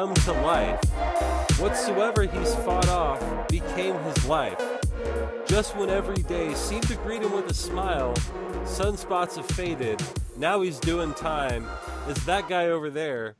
[0.00, 0.82] come to life.
[1.60, 4.58] Whatsoever he's fought off became his life.
[5.46, 8.14] Just when every day seemed to greet him with a smile,
[8.64, 10.02] sunspots have faded.
[10.38, 11.66] Now he's doing time.
[12.08, 13.36] Is that guy over there?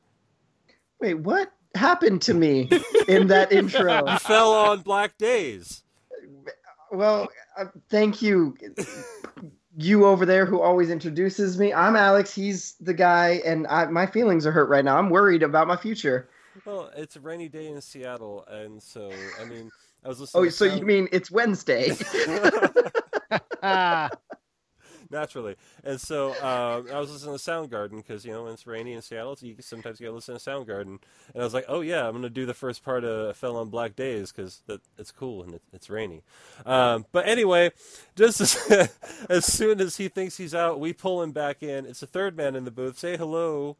[0.99, 2.69] Wait, what happened to me
[3.07, 4.07] in that intro?
[4.07, 5.81] You fell on black days.
[6.91, 8.55] Well, uh, thank you,
[9.75, 11.73] you over there who always introduces me.
[11.73, 12.35] I'm Alex.
[12.35, 14.99] He's the guy, and I, my feelings are hurt right now.
[14.99, 16.29] I'm worried about my future.
[16.65, 19.71] Well, it's a rainy day in Seattle, and so I mean,
[20.03, 20.41] I was listening.
[20.41, 21.95] Oh, to so sound- you mean it's Wednesday?
[25.11, 25.57] Naturally.
[25.83, 29.01] And so um, I was listening to Soundgarden because you know when it's rainy in
[29.01, 30.99] Seattle, you sometimes you gotta listen to Soundgarden.
[31.33, 33.69] And I was like, oh yeah, I'm gonna do the first part of "Fell on
[33.69, 36.23] Black Days" because that it's cool and it, it's rainy.
[36.65, 37.71] Um, but anyway,
[38.15, 38.89] just as,
[39.29, 41.85] as soon as he thinks he's out, we pull him back in.
[41.85, 42.97] It's the third man in the booth.
[42.97, 43.75] Say hello.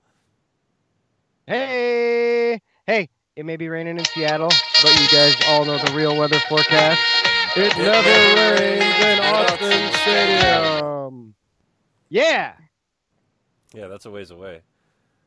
[1.48, 3.10] hey, hey!
[3.36, 4.50] It may be raining in Seattle,
[4.84, 7.00] but you guys all know the real weather forecast.
[7.56, 11.36] It never rains in Autzen Stadium.
[12.10, 12.54] Yeah,
[13.74, 14.62] Yeah, that's a ways away.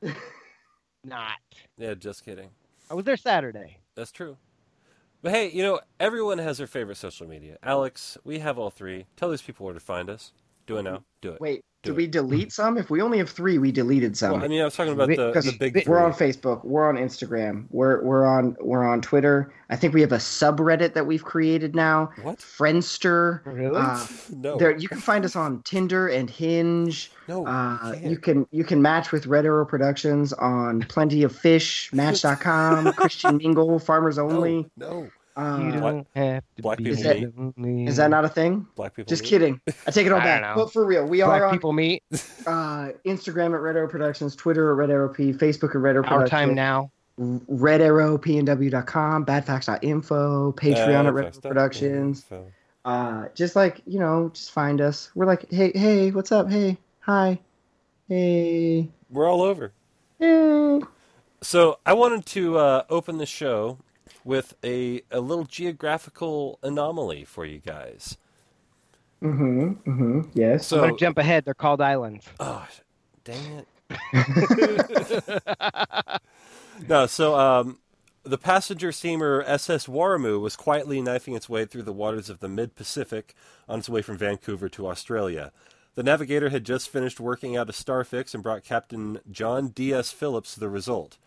[1.05, 1.39] not.
[1.79, 2.51] Yeah, just kidding.
[2.91, 3.79] I was there Saturday.
[3.95, 4.37] That's true.
[5.23, 7.57] But hey, you know, everyone has their favorite social media.
[7.63, 9.07] Alex, we have all three.
[9.17, 10.33] Tell these people where to find us.
[10.67, 11.05] Do it now.
[11.21, 11.41] Do it.
[11.41, 11.97] Wait, Do did it.
[11.97, 12.79] we delete some?
[12.79, 14.33] If we only have three, we deleted some.
[14.33, 16.13] Well, I mean, I was talking about We- the, Because the big we're on.
[16.13, 19.53] Facebook, we're on Instagram, we're we're on we're on Twitter.
[19.71, 22.11] I think we have a subreddit that we've created now.
[22.23, 22.39] What?
[22.39, 23.45] Friendster.
[23.45, 23.77] Really?
[23.77, 24.57] Uh, No.
[24.57, 27.11] there, you can find us on Tinder and Hinge.
[27.29, 27.47] no.
[27.47, 28.23] Uh, you you can't.
[28.23, 33.79] can you can match with Red Arrow Productions on Plenty of Fish, Match.com, Christian Mingle,
[33.79, 34.67] Farmers Only.
[34.77, 35.03] No.
[35.03, 37.39] you Uh, don't have to Black be people meet?
[37.57, 37.87] lonely.
[37.87, 38.67] is that not a thing?
[38.77, 39.09] Black people.
[39.09, 39.29] Just meet?
[39.31, 39.61] kidding.
[39.87, 40.55] I take it all back.
[40.55, 42.03] But for real, we Black are on people meet
[42.47, 46.05] uh, Instagram at Red Arrow Productions, Twitter at Red Arrow P, Facebook at Red Arrow
[46.05, 46.31] our Productions.
[46.31, 46.91] time now.
[47.17, 52.25] Red Arrow PNW.com, badfacts.info, Patreon Uh, at Red Arrow Productions.
[52.29, 52.47] so-
[52.85, 55.11] Uh, just like you know, just find us.
[55.15, 56.51] We're like, hey, hey, what's up?
[56.51, 57.39] Hey, hi,
[58.09, 59.73] hey, We're all over.
[60.21, 60.81] hey.
[61.43, 63.79] So I wanted to uh, open the show
[64.25, 68.17] with a, a little geographical anomaly for you guys.
[69.23, 69.91] Mm-hmm.
[69.91, 70.21] Mm-hmm.
[70.35, 70.67] Yes.
[70.67, 71.45] So, I'm gonna jump ahead.
[71.45, 72.27] They're called islands.
[72.41, 72.67] oh,
[73.25, 73.69] dang it.
[76.89, 77.79] no, so um,
[78.23, 82.49] the passenger steamer SS Warrimoo was quietly knifing its way through the waters of the
[82.49, 83.35] mid Pacific
[83.69, 85.53] on its way from Vancouver to Australia.
[85.95, 90.11] The navigator had just finished working out a star fix and brought Captain John D.S.
[90.11, 91.19] Phillips the result.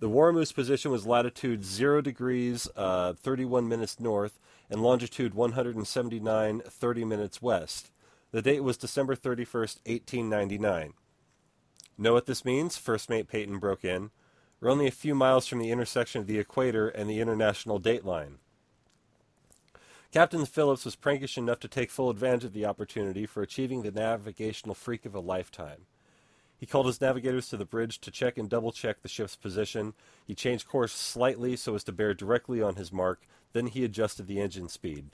[0.00, 4.38] The Warrimoo's position was latitude 0 degrees uh, 31 minutes north
[4.70, 7.90] and longitude 179 30 minutes west.
[8.30, 10.92] The date was December 31st, 1899.
[11.96, 12.76] Know what this means?
[12.76, 14.10] First mate Peyton broke in.
[14.60, 18.04] We're only a few miles from the intersection of the equator and the international date
[18.04, 18.38] line.
[20.12, 23.90] Captain Phillips was prankish enough to take full advantage of the opportunity for achieving the
[23.90, 25.86] navigational freak of a lifetime.
[26.58, 29.94] He called his navigators to the bridge to check and double check the ship's position.
[30.26, 34.26] He changed course slightly so as to bear directly on his mark, then he adjusted
[34.26, 35.06] the engine speed.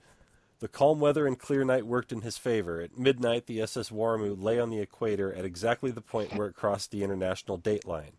[0.60, 2.80] The calm weather and clear night worked in his favor.
[2.80, 6.56] At midnight, the SS Warrimoo lay on the equator at exactly the point where it
[6.56, 8.12] crossed the international date line.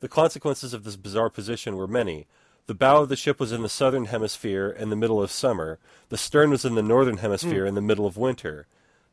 [0.00, 2.26] The consequences of this bizarre position were many.
[2.66, 5.78] The bow of the ship was in the southern hemisphere in the middle of summer.
[6.08, 7.68] The stern was in the northern hemisphere hmm.
[7.68, 8.66] in the middle of winter.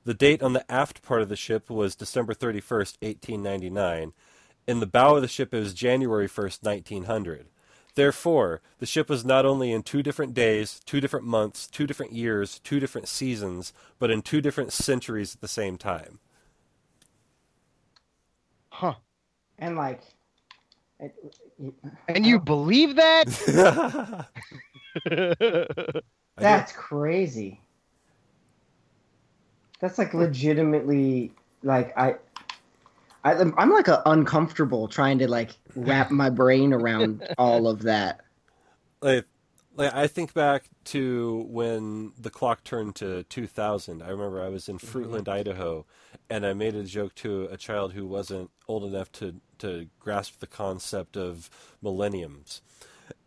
[0.08, 4.14] The date on the aft part of the ship was December 31st, 1899.
[4.66, 7.48] In the bow of the ship it was January 1st, 1900.
[7.94, 12.14] Therefore, the ship was not only in two different days, two different months, two different
[12.14, 16.20] years, two different seasons, but in two different centuries at the same time.
[18.70, 18.94] Huh.
[19.60, 20.04] And like,
[21.02, 21.14] it,
[22.08, 24.26] And you believe that?
[26.38, 27.60] that's crazy.
[29.80, 31.32] That's like legitimately
[31.64, 32.16] like I.
[33.24, 38.22] I, I'm like a uncomfortable trying to like wrap my brain around all of that.
[39.02, 39.26] like,
[39.76, 44.02] like I think back to when the clock turned to 2000.
[44.02, 45.86] I remember I was in Fruitland, Idaho,
[46.30, 50.40] and I made a joke to a child who wasn't old enough to to grasp
[50.40, 51.50] the concept of
[51.82, 52.62] millenniums,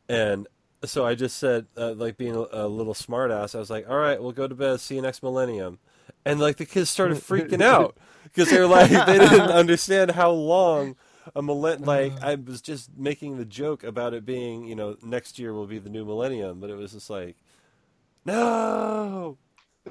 [0.09, 0.49] and
[0.85, 3.99] so I just said, uh, like being a, a little smartass, I was like, "All
[3.99, 4.81] right, we'll go to bed.
[4.81, 5.79] See you next millennium."
[6.25, 10.31] And like the kids started freaking out because they were like they didn't understand how
[10.31, 10.97] long
[11.35, 12.27] a millenn like uh.
[12.29, 15.79] I was just making the joke about it being you know next year will be
[15.79, 17.37] the new millennium, but it was just like
[18.25, 19.39] no.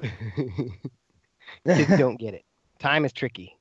[1.66, 2.44] Kids don't get it.
[2.78, 3.56] Time is tricky.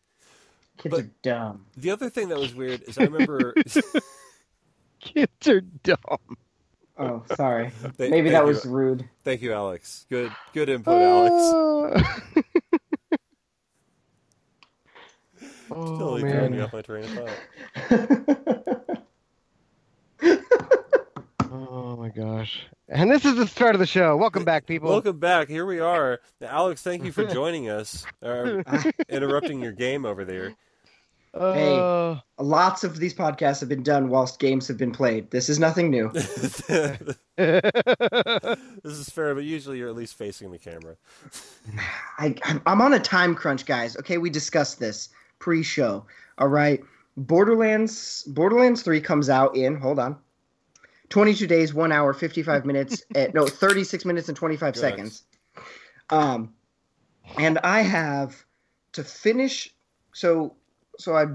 [0.78, 1.66] Kids But- are dumb.
[1.76, 3.54] The other thing that was weird is I remember.
[5.02, 6.38] Kids are dumb.
[7.00, 7.72] Oh, sorry.
[7.98, 9.08] Th- Maybe thank that you- was rude.
[9.24, 10.06] Thank you, Alex.
[10.10, 11.34] Good, good input, Alex.
[15.72, 16.66] oh Totally throwing me man.
[16.66, 18.98] off my train of thought.
[21.52, 22.68] Oh my gosh.
[22.88, 24.16] And this is the start of the show.
[24.18, 24.90] Welcome back, people.
[24.90, 25.48] Welcome back.
[25.48, 26.20] Here we are.
[26.42, 28.06] Now, Alex, thank you for joining us.
[28.22, 28.62] Uh,
[29.10, 30.54] interrupting your game over there.
[31.34, 35.30] Uh, Lots of these podcasts have been done whilst games have been played.
[35.32, 36.10] This is nothing new.
[36.14, 36.64] this
[38.86, 40.96] is fair, but usually you're at least facing the camera.
[42.18, 43.96] I, I'm- I'm on a time crunch, guys.
[43.98, 45.10] Okay, we discussed this
[45.40, 46.06] pre-show.
[46.38, 46.82] All right,
[47.18, 50.18] Borderlands Borderlands Three comes out in hold on,
[51.10, 53.04] 22 days, one hour, 55 minutes.
[53.16, 54.80] eh, no, 36 minutes and 25 Good.
[54.80, 55.24] seconds.
[56.10, 56.54] Um,
[57.38, 58.44] and I have
[58.94, 59.74] to finish.
[60.14, 60.56] So
[61.00, 61.26] so I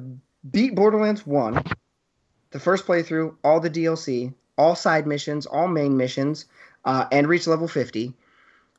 [0.51, 1.63] beat Borderlands One,
[2.51, 6.45] the first playthrough, all the DLC, all side missions, all main missions,
[6.85, 8.13] uh, and reached level 50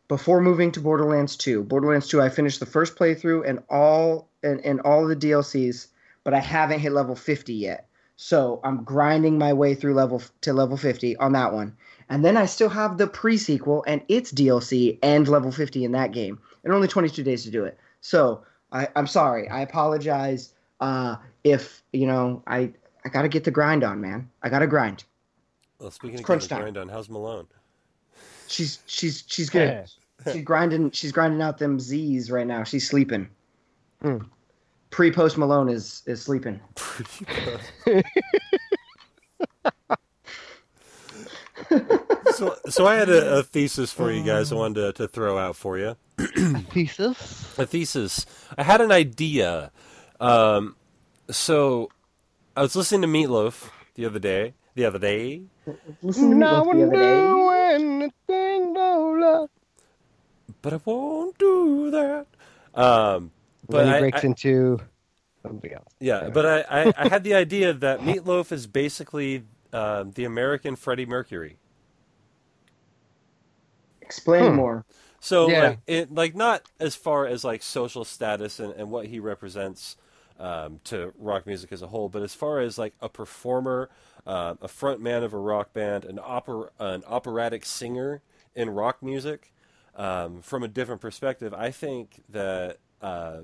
[0.08, 1.64] before moving to Borderlands 2.
[1.64, 5.88] Borderlands 2, I finished the first playthrough and all and, and all the DLCs,
[6.24, 7.88] but I haven't hit level 50 yet.
[8.16, 11.76] So I'm grinding my way through level to level 50 on that one.
[12.08, 16.12] And then I still have the pre-sequel and its DLC and level 50 in that
[16.12, 16.40] game.
[16.64, 17.78] And only 22 days to do it.
[18.02, 19.50] So I, I'm sorry.
[19.50, 22.72] I apologize uh, if, you know, I
[23.06, 24.30] I gotta get the grind on, man.
[24.44, 25.04] I gotta grind.
[25.80, 26.62] Well, speaking It's of crunch getting time.
[26.64, 27.48] grind on, how's Malone?
[28.48, 29.86] She's she's she's good.
[30.32, 32.64] she's grinding she's grinding out them Z's right now.
[32.64, 33.28] She's sleeping.
[34.02, 34.18] Hmm.
[34.92, 36.60] Pre post Malone is is sleeping.
[42.34, 44.52] So, so I had a, a thesis for you guys.
[44.52, 45.96] I wanted to, to throw out for you.
[46.20, 47.58] a Thesis.
[47.58, 48.26] a thesis.
[48.58, 49.72] I had an idea.
[50.20, 50.76] Um,
[51.30, 51.90] so
[52.56, 54.54] I was listening to Meatloaf the other day.
[54.76, 55.44] The other day,
[56.02, 57.76] Listen to me No the other day.
[57.76, 59.48] anything but
[60.62, 62.26] but I won't do that.
[62.74, 63.32] Um,
[63.70, 64.80] but then he I- breaks I- into
[65.44, 65.94] something else.
[66.00, 66.60] yeah, but I,
[66.90, 71.58] I, I had the idea that Meatloaf is basically um, the American Freddie Mercury.
[74.02, 74.56] Explain Hmm.
[74.58, 74.86] more.
[75.20, 75.64] So Yeah.
[75.70, 79.98] like it like not as far as like social status and, and what he represents
[80.40, 83.90] um, to rock music as a whole, but as far as like a performer,
[84.26, 88.22] uh, a front man of a rock band, an opera an operatic singer
[88.56, 89.54] in rock music,
[89.96, 93.42] um, from a different perspective, I think that uh,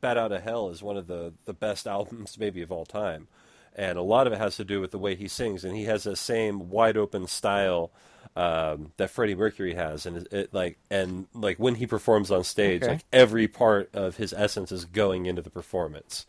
[0.00, 3.28] Bat Out of Hell is one of the, the best albums maybe of all time.
[3.74, 5.84] And a lot of it has to do with the way he sings, and he
[5.84, 7.90] has the same wide open style
[8.36, 12.44] um, that Freddie Mercury has, and it, it like and like when he performs on
[12.44, 12.92] stage, Okay.
[12.92, 16.26] like every part of his essence is going into the performance.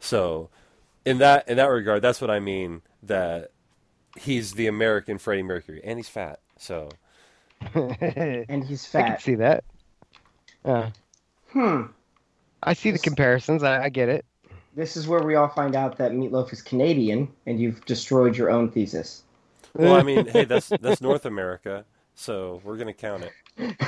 [0.00, 0.48] So,
[1.04, 2.82] in that in that regard, that's what I mean.
[3.02, 3.50] That
[4.18, 6.40] he's the American Freddie Mercury, and he's fat.
[6.58, 6.88] So
[7.74, 9.04] And he's fat.
[9.04, 9.64] I can see that.
[10.64, 10.90] Uh,
[11.50, 11.82] Hmm.
[12.62, 13.62] I see the comparisons.
[13.62, 14.24] I, I get it.
[14.74, 18.50] This is where we all find out that Meatloaf is Canadian, and you've destroyed your
[18.50, 19.22] own thesis.
[19.74, 23.32] Well, I mean, hey, that's that's North America, so we're gonna count it.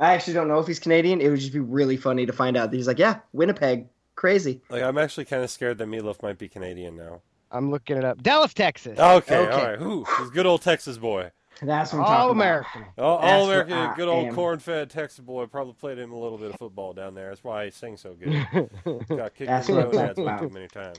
[0.00, 1.20] I actually don't know if he's Canadian.
[1.20, 3.86] It would just be really funny to find out that he's like, yeah, Winnipeg,
[4.16, 4.60] crazy.
[4.70, 7.20] Like I'm actually kind of scared that Meatloaf might be Canadian now.
[7.50, 8.22] I'm looking it up.
[8.22, 8.98] Dallas, Texas.
[8.98, 9.52] Okay, Okay.
[9.52, 9.78] all right.
[9.78, 10.04] Who?
[10.18, 11.30] He's good old Texas boy.
[11.62, 12.84] That's what I'm All talking American.
[12.96, 15.44] All, all American, good old corn-fed Texas boy.
[15.46, 17.28] Probably played him a little bit of football down there.
[17.28, 18.32] That's why he sings so good.
[19.08, 20.40] Got kicked That's in the what I'm gonads talking way about.
[20.40, 20.98] too many times.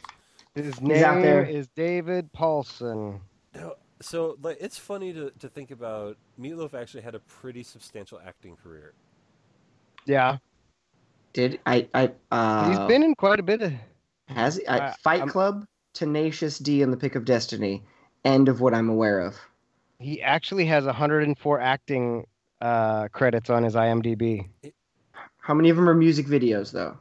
[0.53, 1.43] His He's out name there.
[1.45, 3.21] is David Paulson.
[4.01, 6.17] No, so like, it's funny to, to think about.
[6.39, 8.93] Meatloaf actually had a pretty substantial acting career.
[10.05, 10.38] Yeah.
[11.34, 11.88] Did I?
[11.93, 13.74] I uh, he's been in quite a bit of.
[14.27, 14.67] has he?
[14.67, 17.84] I, I- Fight I'm- Club, Tenacious D, and The Pick of Destiny.
[18.25, 19.36] End of what I'm aware of.
[20.00, 22.25] He actually has 104 acting
[22.60, 24.50] uh, credits on his IMDb.
[25.38, 26.98] How many of them are music videos, though?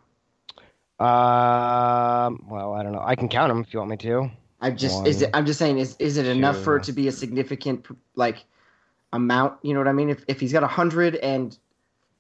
[1.03, 3.03] Um, well, I don't know.
[3.03, 4.31] I can count them if you want me to.
[4.61, 5.31] I just is One, it?
[5.35, 8.45] I'm just saying, is is it enough for it to be a significant like
[9.13, 9.59] amount?
[9.63, 10.11] You know what I mean?
[10.11, 11.57] If if he's got a hundred and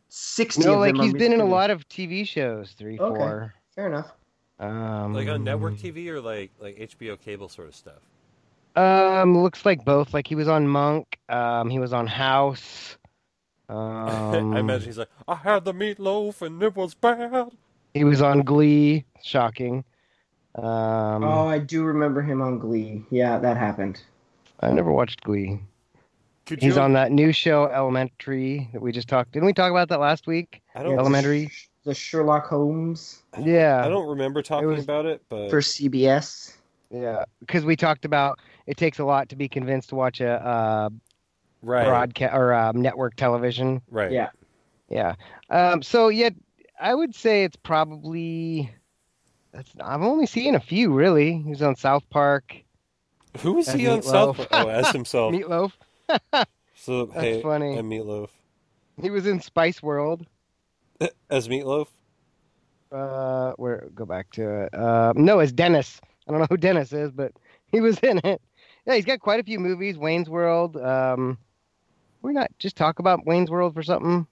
[0.09, 2.73] sixty, No, of like them he's been in a lot of TV shows.
[2.73, 3.17] Three, Okay.
[3.17, 3.55] four.
[3.75, 4.13] Fair enough.
[4.59, 8.03] Um, Like on network TV or like like HBO cable sort of stuff.
[8.77, 10.15] Um, looks like both.
[10.15, 11.19] Like he was on Monk.
[11.29, 12.97] Um, he was on House.
[13.69, 17.53] Um, I imagine he's like, I had the meatloaf and it was bad.
[17.95, 19.05] he was on Glee.
[19.23, 19.85] Shocking.
[20.57, 23.04] Um, oh, I do remember him on Glee.
[23.11, 24.00] Yeah, that happened.
[24.61, 25.61] I never watched Glee.
[26.47, 26.83] Could He's you?
[26.83, 29.33] on that new show Elementary that we just talked.
[29.33, 30.62] Didn't we talk about that last week?
[30.75, 30.92] I don't.
[30.92, 31.50] it's Elementary.
[31.85, 33.83] the Sherlock Holmes Yeah.
[33.85, 36.57] I don't remember talking was- about it, but for CBS.
[36.92, 40.45] Yeah, because we talked about it takes a lot to be convinced to watch a
[40.45, 40.88] uh,
[41.62, 43.80] right, broadcast or um, network television.
[43.88, 44.11] right.
[44.11, 44.30] Yeah.
[44.88, 45.14] Yeah.
[45.50, 46.35] Um, so yet,
[46.80, 48.73] I would say it's probably.
[49.52, 51.38] That's, I've only seen a few really.
[51.38, 52.57] He was on South Park.
[53.40, 54.49] Who was As he on South Park?
[54.52, 55.33] Oh, as himself.
[55.33, 55.73] Meatloaf.
[56.75, 57.78] so That's hey, funny.
[57.78, 58.28] I'm Meatloaf.
[59.00, 60.26] He was in Spice World.
[61.30, 61.87] As Meatloaf.
[62.92, 64.75] Uh, where go back to it.
[64.75, 66.00] Uh, no, it's Dennis.
[66.26, 67.33] I don't know who Dennis is, but
[67.73, 68.42] he was in it.
[68.87, 69.97] Yeah, he's got quite a few movies.
[69.97, 70.76] Wayne's World.
[70.76, 71.38] Um,
[72.23, 74.26] we not just talk about Wayne's World for something,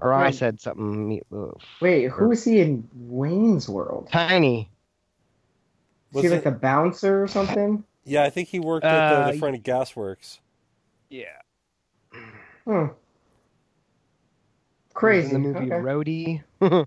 [0.00, 1.08] or I said something.
[1.08, 1.60] Meatloaf.
[1.80, 4.08] Wait, who is he in Wayne's World?
[4.10, 4.68] Tiny.
[6.10, 7.84] Is Was he it- like a bouncer or something?
[8.04, 10.38] Yeah, I think he worked at the, Uh, the front of Gasworks.
[11.10, 11.24] Yeah.
[12.12, 12.20] Hmm.
[12.66, 12.90] He was
[14.94, 15.26] Crazy.
[15.28, 16.42] In the movie okay.
[16.60, 16.86] Roadie.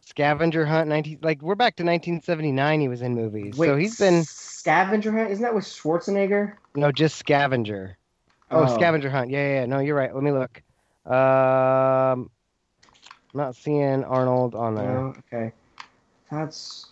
[0.00, 0.88] Scavenger Hunt.
[0.88, 1.18] Nineteen.
[1.22, 2.80] Like we're back to 1979.
[2.80, 3.56] He was in movies.
[3.56, 5.30] Wait, so he's been Scavenger Hunt.
[5.30, 6.54] Isn't that with Schwarzenegger?
[6.74, 7.96] no just Scavenger.
[8.50, 8.74] Oh, Oh.
[8.74, 9.30] Scavenger Hunt.
[9.30, 9.66] Yeah, yeah, yeah.
[9.66, 10.14] No, you're right.
[10.14, 10.62] Let me look.
[11.06, 12.30] Um,
[13.34, 14.98] not seeing Arnold on there.
[14.98, 15.52] Oh, okay.
[16.30, 16.86] That's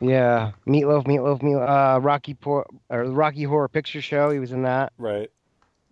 [0.00, 1.96] Yeah, Meatloaf, Meatloaf, Meatloaf.
[1.96, 4.30] Uh, Rocky Por- or Rocky Horror Picture Show.
[4.30, 4.92] He was in that.
[4.98, 5.30] Right.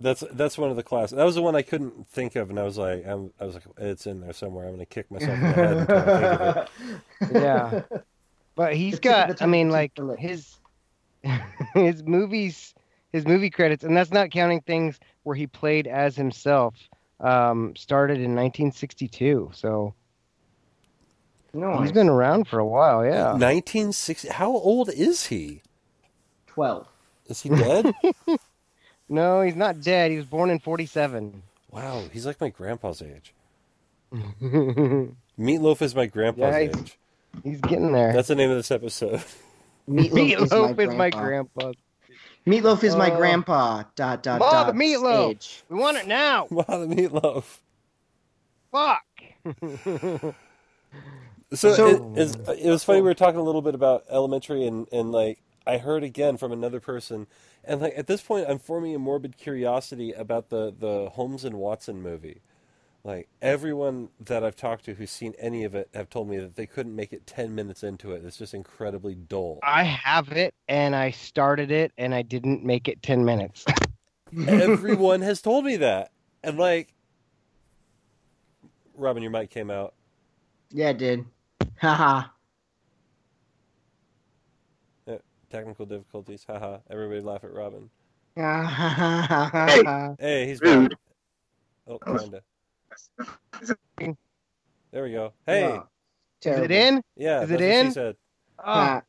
[0.01, 1.17] That's that's one of the classics.
[1.17, 3.55] That was the one I couldn't think of, and I was like, I'm, I was
[3.55, 4.67] like, it's in there somewhere.
[4.67, 6.57] I'm gonna kick myself in the head until I think of
[7.31, 7.33] it.
[7.43, 7.83] Yeah.
[8.57, 9.43] But he's The tip got.
[9.43, 10.19] I mean, like of the lip.
[10.19, 10.57] his
[11.75, 12.75] his movies,
[13.13, 16.75] his movie credits, and that's not counting things where he played as himself.
[17.25, 19.95] Um, started in 1962, so
[21.55, 23.05] no, he's been around for a while.
[23.05, 23.33] Yeah.
[23.33, 24.29] 1960.
[24.29, 25.63] How old is he?
[26.47, 26.87] twelve.
[27.27, 27.93] Is he dead?
[29.07, 30.11] No, he's not dead.
[30.11, 31.43] He was born in 47.
[31.71, 33.35] wow, he's like my grandpa's age.
[34.43, 36.77] Meatloaf is my grandpa's Yeah, he's-
[37.45, 37.61] age.
[37.61, 38.13] getting there.
[38.15, 39.23] That's the name of this episode.
[39.89, 41.73] Meatloaf, Meatloaf is my grandpa.
[42.47, 43.85] Meatloaf is my Uh, grandpa.
[43.97, 44.67] Dot dot Mom, dot.
[44.67, 45.31] the meatloaf.
[45.31, 45.65] Age.
[45.69, 46.47] We want it now.
[46.51, 47.61] wow, the Meatloaf.
[48.73, 50.35] Fuck.
[51.53, 53.01] So, So- it, it's- it was funny.
[53.01, 56.51] We were talking a little bit about elementary, and, and like I heard again from
[56.51, 57.29] another person,
[57.63, 61.57] and like at this point, I'm forming a morbid curiosity about the the Holmes and
[61.57, 62.41] Watson movie.
[63.05, 66.57] Like everyone that I've talked to who's seen any of it have told me that
[66.57, 68.25] they couldn't make it ten minutes into it.
[68.25, 69.59] It's just incredibly dull.
[69.63, 73.67] I have it, and I started it, and I didn't make it 10 minutes.
[74.49, 76.95] everyone has told me that, and like,
[78.97, 79.93] Robin, your mic came out.
[80.71, 81.27] Yeah, it did.
[81.77, 82.29] Haha.
[85.07, 85.19] Uh,
[85.51, 86.45] technical difficulties.
[86.49, 86.79] Haha.
[86.89, 87.91] Everybody laugh at Robin.
[88.37, 90.91] Ha Hey, he's back.
[91.87, 92.41] Oh, kinda.
[94.93, 95.33] There we go.
[95.47, 95.79] Hey,
[96.45, 97.03] Is it in?
[97.17, 97.87] yeah, Is it in?
[97.87, 98.17] she said.
[98.65, 99.01] Oh,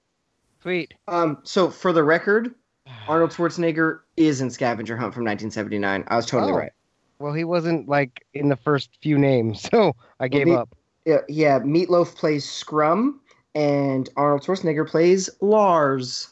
[0.62, 0.94] sweet.
[1.08, 1.40] Um.
[1.44, 2.54] So for the record,
[3.08, 6.04] Arnold Schwarzenegger is in Scavenger Hunt from 1979.
[6.08, 6.58] I was totally Oh.
[6.58, 6.72] right.
[7.20, 10.76] Well, he wasn't like in the first few names, so I gave he- up.
[11.06, 11.20] Yeah.
[11.30, 11.60] Yeah.
[11.60, 13.22] Meatloaf plays Scrum,
[13.54, 16.30] and Arnold Schwarzenegger plays Lars.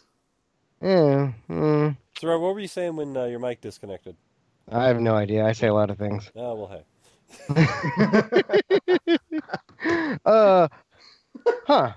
[0.82, 4.18] Yeah, mm, So, Rob, what were you saying when uh, your mic disconnected?
[4.70, 5.46] I have no idea.
[5.46, 6.30] I say a lot of things.
[6.36, 6.84] Oh, well, hey.
[10.26, 10.68] Uh,
[11.66, 11.94] huh.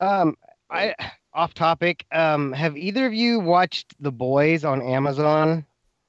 [0.00, 0.36] Um,
[0.70, 0.94] I
[1.32, 2.04] off topic.
[2.12, 5.64] Um, have either of you watched The Boys on Amazon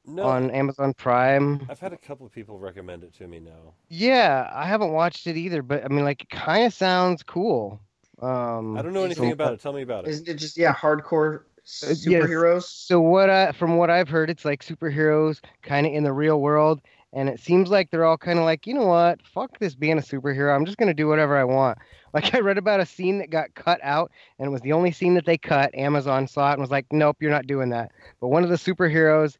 [0.05, 1.65] No, on Amazon Prime?
[1.69, 3.73] I've had a couple of people recommend it to me now.
[3.89, 7.79] Yeah, I haven't watched it either, but I mean, like, it kind of sounds cool.
[8.21, 9.59] Um, I don't know anything about it.
[9.59, 10.11] Tell me about it.
[10.11, 11.41] Isn't it just yeah hardcore
[11.83, 11.95] Uh, yes.
[12.05, 12.63] superheroes?
[12.63, 16.41] So what I from what I've heard, it's like superheroes kind of in the real
[16.41, 16.81] world,
[17.13, 19.25] and it seems like they're all kind of like, you know what?
[19.25, 20.55] Fuck this being a superhero.
[20.55, 21.77] I'm just gonna do whatever I want.
[22.13, 24.91] Like I read about a scene that got cut out, and it was the only
[24.91, 25.73] scene that they cut.
[25.73, 27.91] Amazon saw it and was like, nope, you're not doing that.
[28.21, 29.37] But one of the superheroes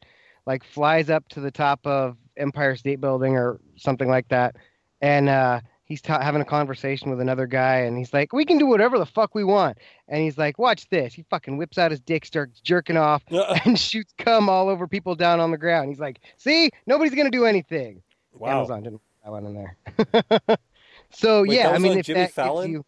[0.48, 4.56] like flies up to the top of Empire State Building or something like that,
[5.02, 5.60] and uh,
[5.94, 8.98] he's ta- having a conversation with another guy, and he's like, we can do whatever
[8.98, 9.78] the fuck we want.
[10.08, 11.14] And he's like, watch this.
[11.14, 13.22] He fucking whips out his dick, starts jerking off
[13.66, 15.90] and shoots cum all over people down on the ground.
[15.90, 18.02] He's like, "See, nobody's gonna do anything."
[18.34, 18.58] wow.
[18.58, 20.58] Amazon didn't put that one in there.
[21.12, 22.72] so Wait, yeah, I mean, if Jimmy that Fallon?
[22.72, 22.86] you,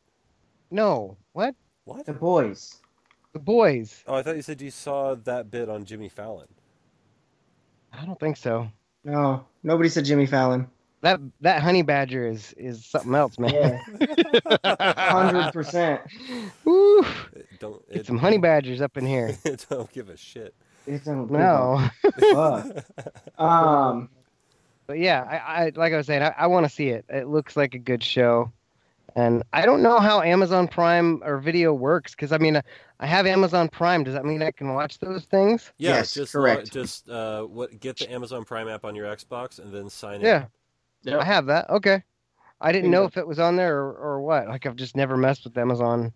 [0.71, 2.07] no, what What?
[2.07, 2.81] The boys.
[3.33, 4.03] the boys?
[4.07, 6.47] Oh, I thought you said you saw that bit on Jimmy Fallon.
[7.93, 8.67] I don't think so.
[9.03, 10.67] No, nobody said Jimmy Fallon.
[11.05, 13.79] That that honey badger is is something else, man.
[14.65, 16.01] Hundred percent.
[16.63, 17.05] Woo,
[17.59, 19.37] don't get some honey badgers up in here.
[19.69, 20.55] don't give a shit.
[20.87, 21.87] It's a No,
[22.33, 22.85] fuck.
[23.37, 24.09] Um.
[24.87, 27.05] But yeah, I, I like I was saying, I, I want to see it.
[27.07, 28.51] It looks like a good show,
[29.15, 32.59] and I don't know how Amazon Prime or video works because I mean,
[32.99, 34.03] I have Amazon Prime.
[34.05, 35.71] Does that mean I can watch those things?
[35.77, 36.71] Yeah, Yes, just correct.
[36.73, 40.47] just uh, what get the Amazon Prime app on your Xbox and then sign in.
[41.05, 41.21] Yeah, Yep.
[41.21, 41.69] I have that.
[41.69, 42.03] Okay,
[42.59, 44.47] I didn't know if it was on there or, or what.
[44.47, 46.13] Like I've just never messed with Amazon,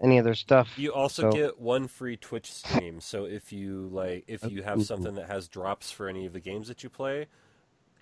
[0.00, 0.78] any of their stuff.
[0.78, 3.00] You also So- get one free Twitch stream.
[3.00, 6.40] So if you like, if you have something that has drops for any of the
[6.40, 7.26] games that you play,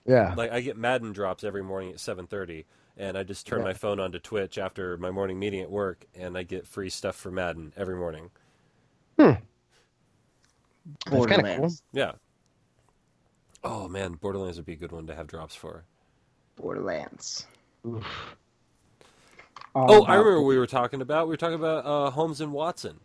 [0.05, 0.35] Yeah.
[0.37, 2.67] like I get Madden drops every morning at seven thirty,
[2.99, 3.65] and I just turn Yeah.
[3.65, 7.17] my phone onto Twitch after my morning meeting at work, and I get free stuff
[7.17, 8.31] for Madden every morning.
[9.19, 9.33] Hmm.
[11.07, 11.83] That's kinda Borderlands.
[11.93, 12.13] Yeah.
[13.65, 15.85] Oh man, Borderlands would be a good one to have drops for.
[16.57, 17.47] Borderlands.
[17.87, 18.05] Oof.
[19.75, 21.27] All Oh, I remember what we were talking about.
[21.27, 22.99] We were talking about uh, Holmes and Watson.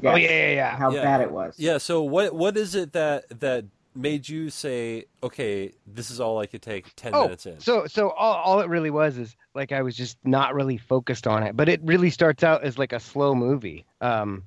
[0.00, 0.12] Yes.
[0.14, 0.76] Oh yeah, yeah, yeah.
[0.76, 1.02] How Yeah.
[1.02, 1.54] bad it was.
[1.58, 1.78] Yeah.
[1.78, 3.64] So what what is it that that
[3.94, 7.58] made you say, okay, this is all I could take ten Oh, minutes in?
[7.60, 11.26] so so all, all it really was is like I was just not really focused
[11.26, 13.86] on it, but it really starts out as like a slow movie.
[14.02, 14.44] Um,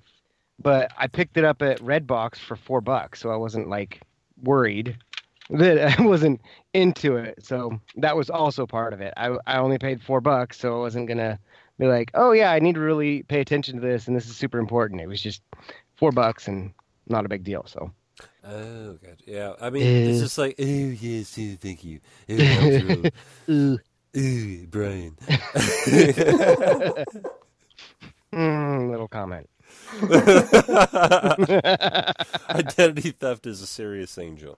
[0.61, 4.01] but I picked it up at Redbox for four bucks, so I wasn't like
[4.43, 4.97] worried
[5.49, 6.41] that I wasn't
[6.73, 7.45] into it.
[7.45, 9.13] So that was also part of it.
[9.17, 11.39] I I only paid four bucks, so I wasn't gonna
[11.77, 14.35] be like, oh yeah, I need to really pay attention to this, and this is
[14.35, 15.01] super important.
[15.01, 15.41] It was just
[15.95, 16.73] four bucks and
[17.07, 17.65] not a big deal.
[17.67, 17.91] So
[18.45, 19.17] Oh, God.
[19.25, 19.53] Yeah.
[19.61, 20.23] I mean, it's Uh.
[20.23, 21.99] just like, oh, yes, yeah, thank you.
[22.29, 23.03] Oh.
[23.49, 23.79] Ooh.
[24.17, 25.15] Ooh, Brian.
[28.31, 29.49] Mm, little comment.
[32.49, 34.57] Identity theft is a serious Joe.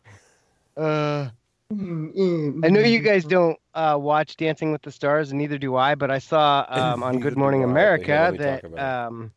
[0.78, 1.30] Uh.
[1.72, 5.78] Mm, I know you guys don't uh, watch Dancing with the Stars, and neither do
[5.78, 5.96] I.
[5.96, 9.32] But I saw um, on Good Morning America here, let me talk that um,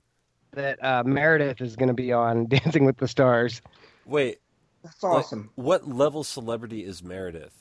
[0.53, 3.63] that uh, Meredith is going to be on Dancing with the Stars.
[4.05, 4.41] Wait,
[4.83, 5.51] That's awesome.
[5.55, 7.55] what level celebrity is Meredith?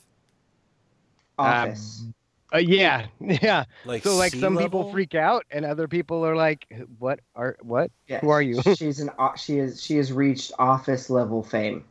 [1.38, 2.06] Office.
[2.54, 3.66] Uh, yeah, yeah.
[3.86, 6.68] Like, so like sea some people freak out, and other people are like,
[7.00, 7.92] "What are what?
[8.08, 8.22] Yes.
[8.22, 9.10] who are you?" she's an.
[9.38, 9.82] She is.
[9.82, 11.84] She has reached office level fame.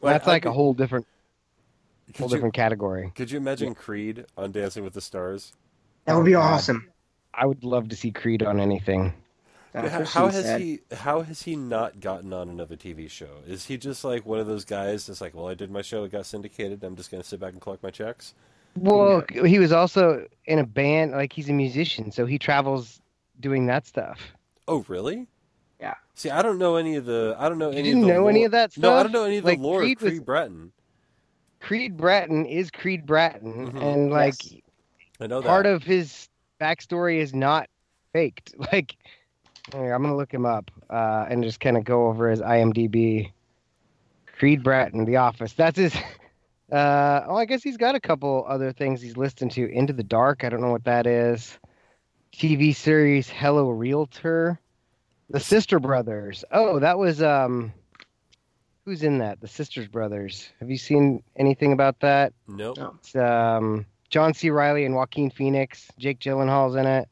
[0.00, 1.06] Like, That's like I'd a whole different
[2.16, 3.12] whole you- different category.
[3.14, 5.52] Could you imagine Creed on Dancing with the Stars?
[6.04, 6.88] That would be Oh, awesome.
[7.34, 9.12] I would love to see Creed on anything.
[9.74, 10.60] How how has said.
[10.62, 13.28] he how has he not gotten on another TV show?
[13.46, 16.04] Is he just like one of those guys that's like, well, I did my show,
[16.04, 16.82] it got syndicated.
[16.82, 18.34] I'm just gonna sit back and collect my checks.
[18.76, 21.12] Well, he was also in a band.
[21.12, 23.00] Like he's a musician, so he travels
[23.40, 24.20] doing that stuff.
[24.66, 25.26] Oh, really?
[25.80, 25.94] Yeah.
[26.14, 27.36] See, I don't know any of the.
[27.38, 28.12] I don't know You any didn't of the.
[28.14, 28.82] know any of that stuff.
[28.82, 30.72] No, I don't know any of the Like, lore Creed of was- Creed Bratton.
[31.60, 33.82] Creed Bratton is Creed Bratton, Mhm.
[33.82, 34.60] and like Yes.
[35.20, 35.46] I know that.
[35.48, 36.28] part of his
[36.60, 37.68] backstory is not
[38.12, 38.54] faked.
[38.72, 38.96] Like,
[39.72, 43.32] here, I'm gonna look him up uh, and just kind of go over his IMDb.
[44.38, 45.52] Creed Bratton, The Office.
[45.52, 45.94] That's his.
[46.70, 49.66] Uh, oh, I guess he's got a couple other things he's listened to.
[49.72, 50.44] Into the Dark.
[50.44, 51.58] I don't know what that is.
[52.34, 54.60] TV series Hello Realtor.
[55.30, 56.44] The Sister Brothers.
[56.50, 57.72] Oh, that was um.
[58.84, 59.40] Who's in that?
[59.40, 60.48] The Sisters Brothers.
[60.60, 62.32] Have you seen anything about that?
[62.46, 62.78] Nope.
[62.78, 62.94] No.
[62.98, 64.48] It's um, John C.
[64.48, 65.88] Reilly and Joaquin Phoenix.
[65.98, 67.06] Jake Gyllenhaal's in it.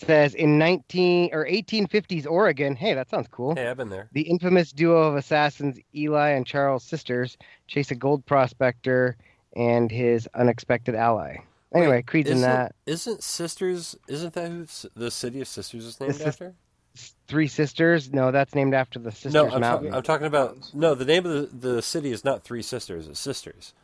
[0.00, 2.74] It says in 19 or 1850s Oregon.
[2.74, 3.54] Hey, that sounds cool.
[3.54, 4.08] Hey, I've been there.
[4.12, 7.36] The infamous duo of assassins Eli and Charles Sisters
[7.68, 9.16] chase a gold prospector
[9.54, 11.36] and his unexpected ally.
[11.72, 12.74] Anyway, Wait, Creed's in that.
[12.86, 13.94] Isn't Sisters?
[14.08, 16.54] Isn't that who the city of Sisters is named Sis- after?
[16.96, 18.12] S- Three Sisters.
[18.12, 19.94] No, that's named after the Sisters No, I'm, ta- Mountain.
[19.94, 20.56] I'm talking about.
[20.74, 23.08] No, the name of the, the city is not Three Sisters.
[23.08, 23.74] It's Sisters.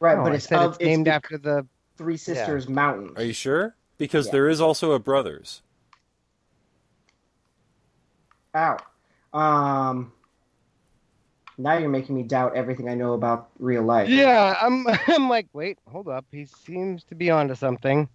[0.00, 1.66] Right, No, but I it's, said of, it's named the after the.
[1.96, 3.12] Three Sisters mountain.
[3.16, 3.76] Are you sure?
[3.98, 4.32] Because Yeah.
[4.32, 5.62] there is also a Brothers.
[8.54, 8.78] Ow.
[9.32, 10.12] Um.
[11.56, 14.08] Now you're making me doubt everything I know about real life.
[14.08, 14.86] Yeah, I'm.
[15.06, 16.24] I'm like, wait, hold up.
[16.32, 18.08] He seems to be onto something.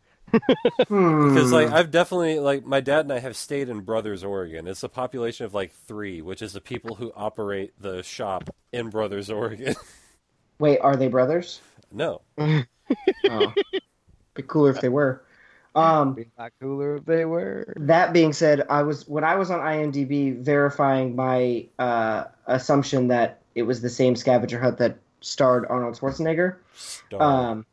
[0.88, 1.30] Hmm.
[1.34, 4.68] Because like I've definitely like my dad and I have stayed in Brothers, Oregon.
[4.68, 8.90] It's a population of like three, which is the people who operate the shop in
[8.90, 9.76] Brothers, Oregon.
[10.60, 11.62] Wait, are they brothers?
[11.92, 13.54] no, Oh.
[14.34, 15.24] be cooler if they were.
[15.76, 16.14] Um.
[16.16, 17.74] Be a lot cooler if they were.
[17.78, 23.42] That being said, I was when I was on IMDb verifying my uh, assumption that
[23.56, 26.58] it was the same scavenger hunt that starred Arnold Schwarzenegger.
[26.74, 27.22] Star.
[27.22, 27.66] Um,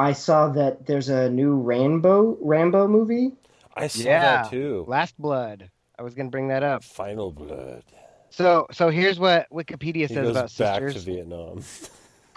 [0.00, 3.32] I saw that there's a new Rambo Rambo movie.
[3.76, 4.42] I saw Yeah.
[4.42, 4.84] that too.
[4.88, 5.70] Last Blood.
[5.98, 6.82] I was gonna bring that up.
[6.82, 7.84] Final Blood.
[8.30, 10.94] So, so here's what Wikipedia He says goes about back Sisters.
[10.94, 11.62] to Vietnam.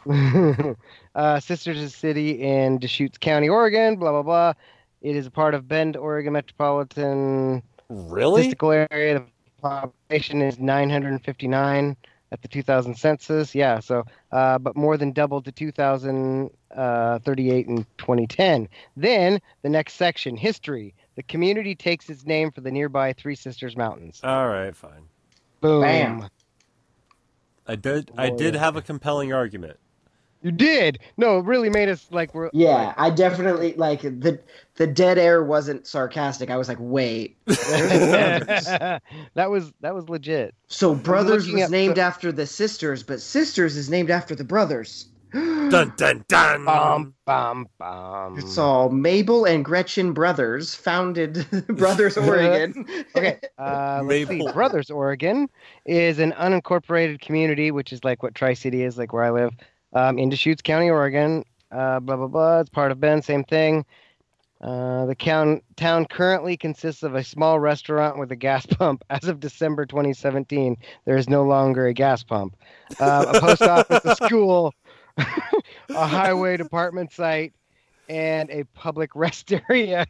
[1.15, 3.95] uh, Sisters is a city in Deschutes County, Oregon.
[3.95, 4.53] Blah blah blah.
[5.01, 8.41] It is a part of Bend, Oregon metropolitan really?
[8.41, 9.19] statistical area.
[9.19, 9.25] The
[9.61, 11.95] population is 959.
[12.33, 13.55] At the 2000 census.
[13.55, 18.67] Yeah, so uh, but more than doubled to 2038 in 2010.
[18.97, 20.95] Then the next section, history.
[21.15, 24.19] The community takes its name for the nearby Three Sisters Mountains.
[24.23, 25.03] All right, fine.
[25.61, 25.81] Boom.
[25.81, 26.27] Bam.
[27.67, 28.09] I did.
[28.17, 29.77] I did have a compelling argument.
[30.43, 30.99] You did.
[31.15, 34.39] No, it really made us like we're Yeah, I definitely like the
[34.75, 36.49] the dead air wasn't sarcastic.
[36.49, 37.37] I was like, wait.
[37.45, 39.01] that
[39.49, 40.53] was that was legit.
[40.67, 45.07] So brothers was named the- after the sisters, but sisters is named after the brothers.
[45.33, 46.65] Dun dun dun.
[46.65, 48.37] Bum bum bum.
[48.37, 52.85] It's all Mabel and Gretchen Brothers founded Brothers Oregon.
[53.15, 54.51] Okay, uh, let's see.
[54.51, 55.49] Brothers, Oregon
[55.87, 59.53] is an unincorporated community, which is like what Tri City is, like where I live,
[59.93, 61.43] um, in Deschutes County, Oregon.
[61.71, 62.59] Uh, blah blah blah.
[62.59, 63.85] It's part of Bend, same thing.
[64.63, 69.03] Uh, the count, town currently consists of a small restaurant with a gas pump.
[69.09, 72.55] As of December 2017, there is no longer a gas pump.
[72.99, 74.73] Uh, a post office, a school,
[75.17, 77.53] a highway department site,
[78.07, 80.05] and a public rest area.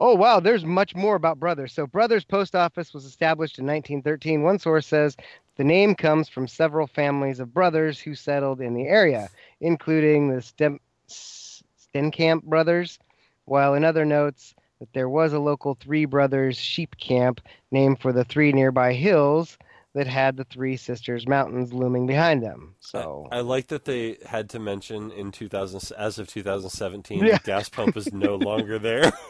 [0.00, 1.72] oh wow, there's much more about Brothers.
[1.72, 4.42] So Brothers Post Office was established in 1913.
[4.42, 5.16] One source says
[5.56, 9.28] the name comes from several families of brothers who settled in the area,
[9.60, 12.98] including the Stem- Stenkamp brothers,
[13.44, 17.40] while in other notes that there was a local Three Brothers sheep camp
[17.70, 19.56] named for the three nearby hills
[19.94, 22.74] that had the Three Sisters Mountains looming behind them.
[22.80, 27.38] So I like that they had to mention in 2000 as of 2017 Yeah.
[27.38, 29.10] the gas pump is no longer there.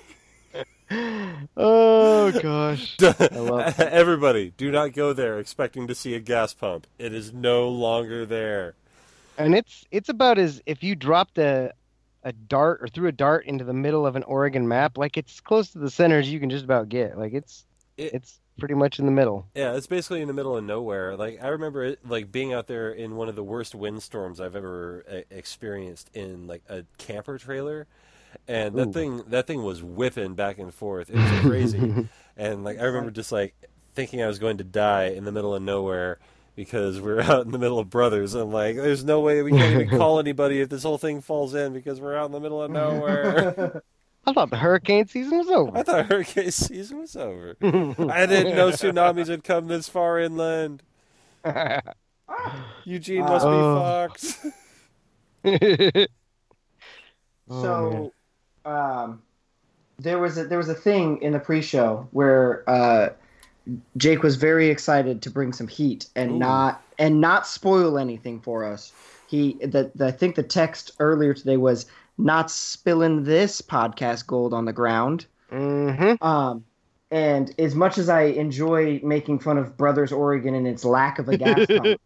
[1.56, 2.96] Oh gosh.
[3.78, 6.86] Everybody, do not go there expecting to see a gas pump.
[6.98, 8.74] It is no longer there.
[9.38, 11.72] and it's it's about as if you dropped a
[12.22, 15.40] a dart or threw a dart into the middle of an Oregon map, like it's
[15.40, 17.16] close to the center as you can just about get.
[17.18, 17.64] Like it's
[17.96, 19.46] It- it's pretty much in the middle.
[19.54, 21.16] Yeah, it's basically in the middle of nowhere.
[21.16, 24.56] Like I remember it, like being out there in one of the worst windstorms I've
[24.56, 27.86] ever uh, experienced in like a camper trailer,
[28.48, 28.92] and that Ooh.
[28.92, 31.10] thing that thing was whipping back and forth.
[31.10, 33.54] It was crazy, and like I remember just like
[33.94, 36.18] thinking I was going to die in the middle of nowhere
[36.54, 39.80] because we're out in the middle of brothers and like there's no way we can't
[39.80, 42.62] even call anybody if this whole thing falls in because we're out in the middle
[42.62, 43.82] of nowhere.
[44.28, 45.68] I thought the hurricane season was over.
[45.68, 45.84] I over.
[45.84, 47.56] thought hurricane season was over.
[47.62, 50.82] I didn't know tsunamis had come this far inland.
[52.84, 54.08] Eugene must be Oh.
[55.44, 56.06] fucked.
[57.48, 58.12] Oh, so
[58.66, 59.22] um,
[59.98, 63.10] there was a there was a thing in the pre-show where uh,
[63.96, 66.38] Jake was very excited to bring some heat and Ooh.
[66.38, 68.92] not and not spoil anything for us.
[69.28, 71.86] He the, the I think the text earlier today was
[72.18, 75.26] not spilling this podcast gold on the ground.
[75.50, 76.20] Mhm.
[76.22, 76.64] Um,
[77.10, 81.28] and as much as I enjoy making fun of Brothers Oregon and its lack of
[81.28, 82.00] a gas pump,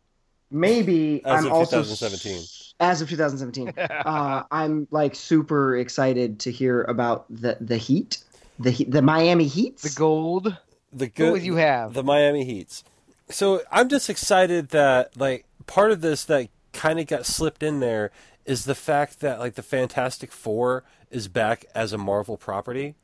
[0.51, 2.60] maybe As I'm of also 2017.
[2.81, 3.75] As of 2017.
[3.79, 8.19] uh, I'm like super excited to hear about the the Heat,
[8.59, 9.83] the the Miami Heats.
[9.83, 10.57] The gold.
[10.93, 11.95] The good would you have?
[11.95, 12.83] the Miami Heats.
[13.29, 17.79] So I'm just excited that like part of this that kind of got slipped in
[17.79, 18.11] there
[18.45, 22.97] is the fact that like the Fantastic Four is back as a Marvel property.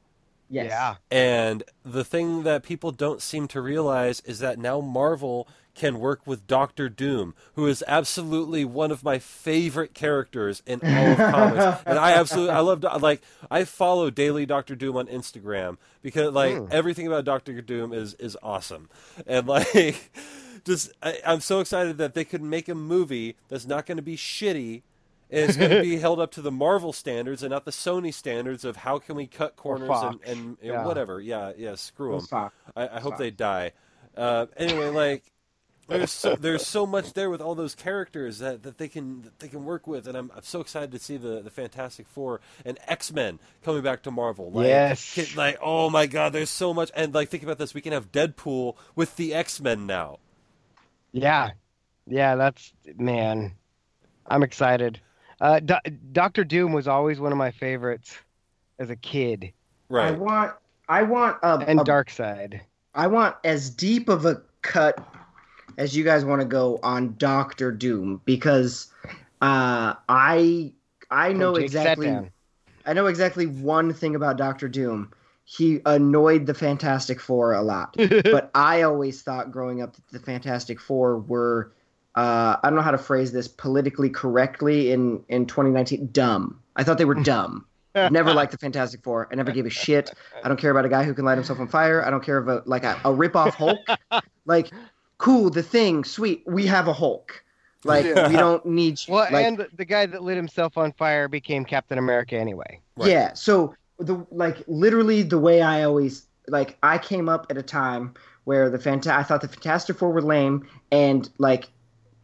[0.51, 0.67] yes.
[0.71, 0.97] Yeah.
[1.11, 6.27] And the thing that people don't seem to realize is that now Marvel can work
[6.27, 11.83] with Doctor Doom, who is absolutely one of my favorite characters in all of comics.
[11.87, 16.57] And I absolutely I love like I follow daily Doctor Doom on Instagram because like
[16.57, 16.67] Hmm.
[16.71, 18.89] everything about Doctor Doom is is awesome.
[19.27, 20.11] And like
[20.65, 24.03] just I, I'm so excited that they could make a movie that's not going to
[24.03, 24.83] be shitty
[25.31, 28.15] and it's going to be held up to the Marvel standards and not the Sony
[28.15, 30.87] standards of how can we cut corners and, and, and Yeah.
[30.87, 31.21] whatever.
[31.21, 32.21] Yeah, yeah, screw them.
[32.77, 33.19] I, I hope Fox.
[33.19, 33.73] they die.
[34.17, 35.25] Uh, anyway, like
[35.89, 39.39] there's so, there's so much there with all those characters that, that they can that
[39.39, 42.41] they can work with, and I'm, I'm so excited to see the, the Fantastic Four
[42.65, 44.51] and X Men coming back to Marvel.
[44.51, 45.15] Like, Yes.
[45.15, 47.93] kid- like oh my God, there's so much, and like think about this, we can
[47.93, 50.19] have Deadpool with the X Men now.
[51.13, 51.51] Yeah.
[52.07, 53.53] Yeah, that's man.
[54.27, 55.01] I'm excited.
[55.41, 55.75] Uh, Do-
[56.13, 58.17] Doctor Doom was always one of my favorites
[58.79, 59.53] as a kid,
[59.89, 60.09] Right.
[60.09, 60.53] I want.
[60.89, 62.61] I want a, and a- Side.
[62.95, 64.99] I want as deep of a cut
[65.79, 68.93] as you guys want to go on Doctor Doom because
[69.41, 70.73] uh, I
[71.11, 72.19] I know Oh, exactly.
[72.85, 75.13] I know exactly one thing about Doctor Doom.
[75.45, 77.97] He annoyed the Fantastic Four a lot.
[77.97, 81.73] but I always thought growing up that the Fantastic Four were
[82.15, 86.61] uh, I don't know how to phrase this politically correctly in in 2019 dumb.
[86.75, 87.67] I thought they were dumb.
[88.11, 89.29] never liked the Fantastic Four.
[89.31, 90.13] I never gave a shit.
[90.43, 92.05] I don't care about a guy who can light himself on fire.
[92.05, 93.79] I don't care about like a, a rip off Hulk.
[94.45, 94.71] like
[95.19, 96.43] cool, the thing, sweet.
[96.47, 97.43] We have a Hulk.
[97.85, 98.29] Like Yeah.
[98.29, 101.99] we don't need Well, like, and the guy that lit himself on fire became Captain
[101.99, 102.81] America anyway.
[102.97, 103.11] Right.
[103.11, 107.63] Yeah, so the like literally the way I always like I came up at a
[107.63, 111.69] time where the fanta- I thought the Fantastic Four were lame and like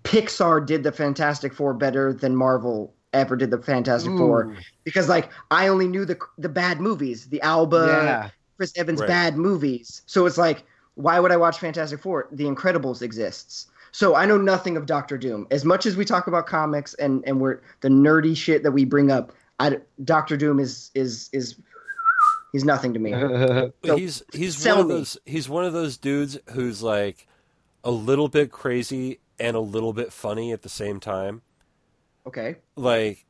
[0.05, 5.31] Pixar did the Fantastic Four better than Marvel ever did the Fantastic Four because like
[5.50, 8.31] I only knew the the bad movies, the Alba, yeah.
[8.57, 9.09] Chris Evans Right.
[9.09, 10.02] bad movies.
[10.07, 12.28] So it's like why would I watch Fantastic Four?
[12.33, 13.66] The Incredibles exists.
[13.92, 15.46] So I know nothing of Doctor Doom.
[15.50, 18.85] As much as we talk about comics and and we're the nerdy shit that we
[18.85, 21.57] bring up, I, Doctor Doom is is is
[22.52, 23.12] he's nothing to me.
[23.85, 24.94] So, he's he's sell one of me.
[24.94, 27.26] those he's one of those dudes who's like
[27.85, 31.42] a little bit crazy and a little bit funny at the same time.
[32.26, 32.57] Okay.
[32.76, 33.26] Like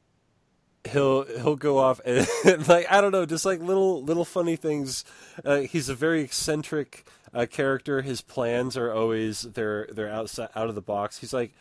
[0.91, 2.27] he'll he'll go off and
[2.69, 5.05] like I don't know, just like little little funny things.
[5.45, 8.03] Uh, he's a very eccentric uh, character.
[8.03, 11.19] His plans are always they're they're outside out of the box.
[11.19, 11.53] He's like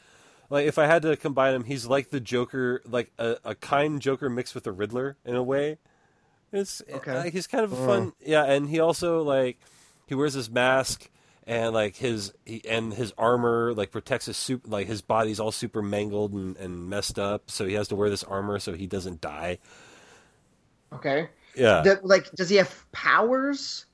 [0.50, 4.02] like if I had to combine him, he's like the Joker, like a, a kind
[4.02, 5.78] Joker mixed with a Riddler in a way.
[6.52, 7.12] It's Okay.
[7.12, 9.58] uh, he's kind of a fun, yeah, and he also like
[10.08, 11.10] he wears his mask
[11.48, 15.52] and like his he, and his armor like protects his super like his body's all
[15.52, 18.88] super mangled and, and messed up, so he has to wear this armor so he
[18.88, 19.60] doesn't die.
[20.94, 21.30] Okay.
[21.56, 23.86] Yeah, like, does he have powers,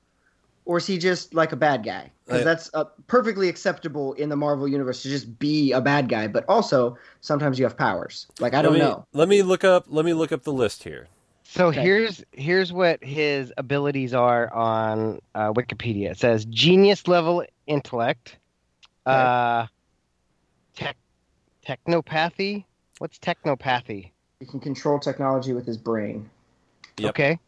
[0.64, 2.12] or is he just like a bad guy?
[2.24, 6.28] Because that's uh, perfectly acceptable in the Marvel universe to just be a bad guy.
[6.28, 8.28] But also, sometimes you have powers.
[8.38, 9.06] Like I don't let me, know.
[9.12, 9.86] Let me look up.
[9.88, 11.08] Let me look up the list here.
[11.50, 11.82] So Okay.
[11.82, 16.10] here's here's what his abilities are on uh, Wikipedia.
[16.10, 18.38] It says genius level intellect,
[19.06, 19.16] Okay.
[19.16, 19.66] uh,
[20.76, 20.96] tech,
[21.66, 22.64] technopathy.
[22.98, 24.12] What's technopathy?
[24.40, 26.28] He can control technology with his brain.
[26.98, 27.08] Yep.
[27.10, 27.38] Okay,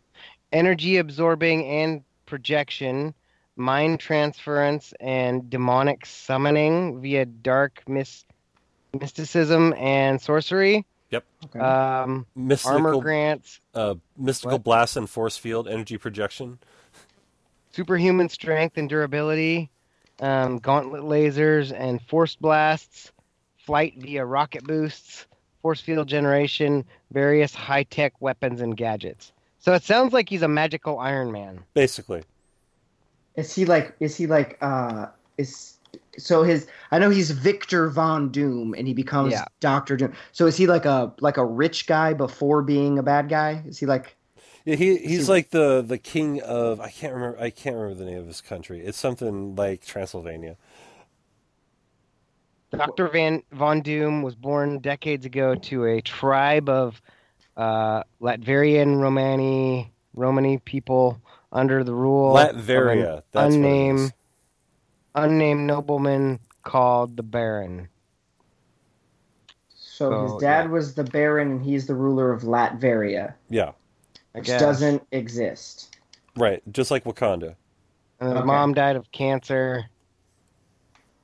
[0.51, 3.15] energy absorbing and projection,
[3.55, 8.25] mind transference, and demonic summoning via dark mys-
[8.99, 10.87] mysticism and sorcery.
[11.13, 11.59] Okay.
[11.59, 14.65] Um, armor Mystical, grants, uh, mystical What?
[14.65, 16.59] blast and force field energy projection.
[17.73, 19.71] superhuman strength and durability,
[20.21, 23.13] um, gauntlet lasers and force blasts,
[23.59, 25.27] flight via rocket boosts,
[25.63, 29.33] force field generation, various high tech weapons and gadgets.
[29.59, 31.63] So it sounds like he's a magical Iron Man.
[31.75, 32.23] Basically,
[33.37, 33.95] Is he like?
[34.01, 34.57] Is he like?
[34.61, 35.07] uh
[35.39, 35.79] Is
[36.19, 36.67] so his?
[36.91, 39.45] I know he's Victor Von Doom, and he becomes Yeah.
[39.61, 40.13] Doctor Doom.
[40.33, 43.63] So is he like a like a rich guy before being a bad guy?
[43.67, 44.17] Is he like?
[44.65, 47.95] yeah, he he's See- like the the king of I can't remember I can't remember
[48.03, 48.81] the name of his country.
[48.81, 50.57] It's something like Transylvania.
[52.71, 53.09] Dr.
[53.09, 57.03] Van Von Doom was born decades ago to a tribe of
[57.57, 61.21] uh, Latvian Romani Romani people
[61.53, 64.13] under the rule of an That's unnamed what it is.
[65.15, 67.89] Unnamed nobleman called the Baron.
[69.75, 70.71] So So, his dad yeah.
[70.71, 73.73] was the Baron, and he's the ruler of Latveria, Yeah,
[74.33, 75.97] which doesn't exist.
[76.37, 76.63] right.
[76.73, 77.55] Just like Wakanda.
[78.21, 78.47] And his Okay.
[78.47, 79.85] mom died of cancer.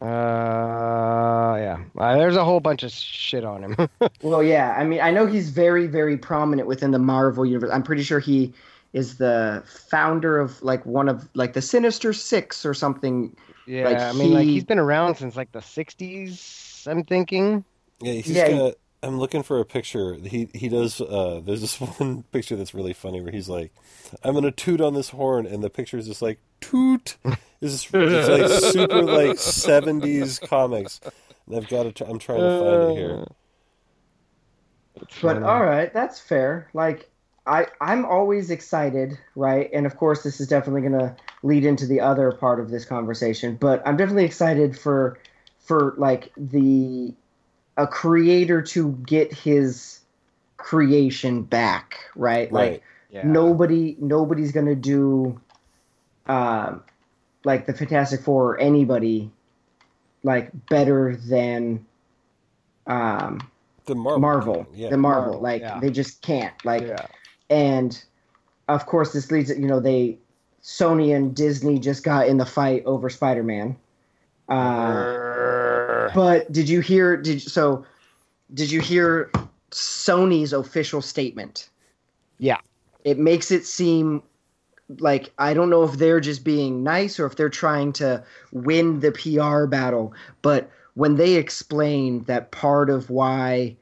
[0.02, 1.78] Uh, yeah.
[1.96, 3.88] Uh, there's a whole bunch of shit on him.
[4.22, 4.74] Well, yeah.
[4.78, 7.70] I mean, I know he's very, very prominent within the Marvel universe.
[7.72, 8.52] I'm pretty sure he
[8.92, 13.34] is the founder of like one of like the Sinister Six or something.
[13.66, 16.86] Yeah, Like, I mean, like he- he's been around since like the '60s.
[16.86, 17.64] I'm thinking.
[18.00, 18.74] Yeah, he's Yeah, he- got.
[19.02, 20.14] I'm looking for a picture.
[20.14, 21.00] He he does.
[21.00, 23.72] Uh, there's this one picture that's really funny where he's like,
[24.24, 27.16] "I'm gonna toot on this horn," and the picture is just like toot.
[27.60, 31.00] It's, it's like super like 70s comics.
[31.46, 31.92] And I've got to.
[31.92, 33.24] Try, I'm trying to find it here.
[35.22, 36.68] But all right, that's fair.
[36.72, 37.08] Like
[37.46, 39.70] I, I'm always excited, right?
[39.72, 42.84] And of course, this is definitely going to lead into the other part of this
[42.84, 43.56] conversation.
[43.56, 45.18] But I'm definitely excited for,
[45.60, 47.14] for like the,
[47.76, 50.00] a creator to get his
[50.56, 52.50] creation back, right?
[52.50, 52.82] Like Right.
[53.10, 53.22] Yeah.
[53.24, 55.40] nobody nobody's gonna do
[56.26, 56.82] um
[57.44, 59.30] like the fantastic four or anybody
[60.22, 61.86] like better than
[62.86, 63.48] um
[63.84, 64.20] The Marvel.
[64.20, 64.90] marvel Yeah.
[64.90, 65.78] the marvel, Marvel, like yeah.
[65.78, 67.06] they just can't like Yeah.
[67.50, 68.04] And
[68.68, 70.18] of course this leads you know they
[70.62, 73.76] sony and disney just got in the fight over spider-man
[74.48, 77.84] uh but did you hear did so
[78.54, 79.30] did you hear
[79.70, 81.68] Sony's official statement?
[82.38, 82.58] Yeah.
[83.04, 84.22] It makes it seem
[84.98, 89.00] like I don't know if they're just being nice or if they're trying to win
[89.00, 93.76] the PR battle, but when they explain that part of why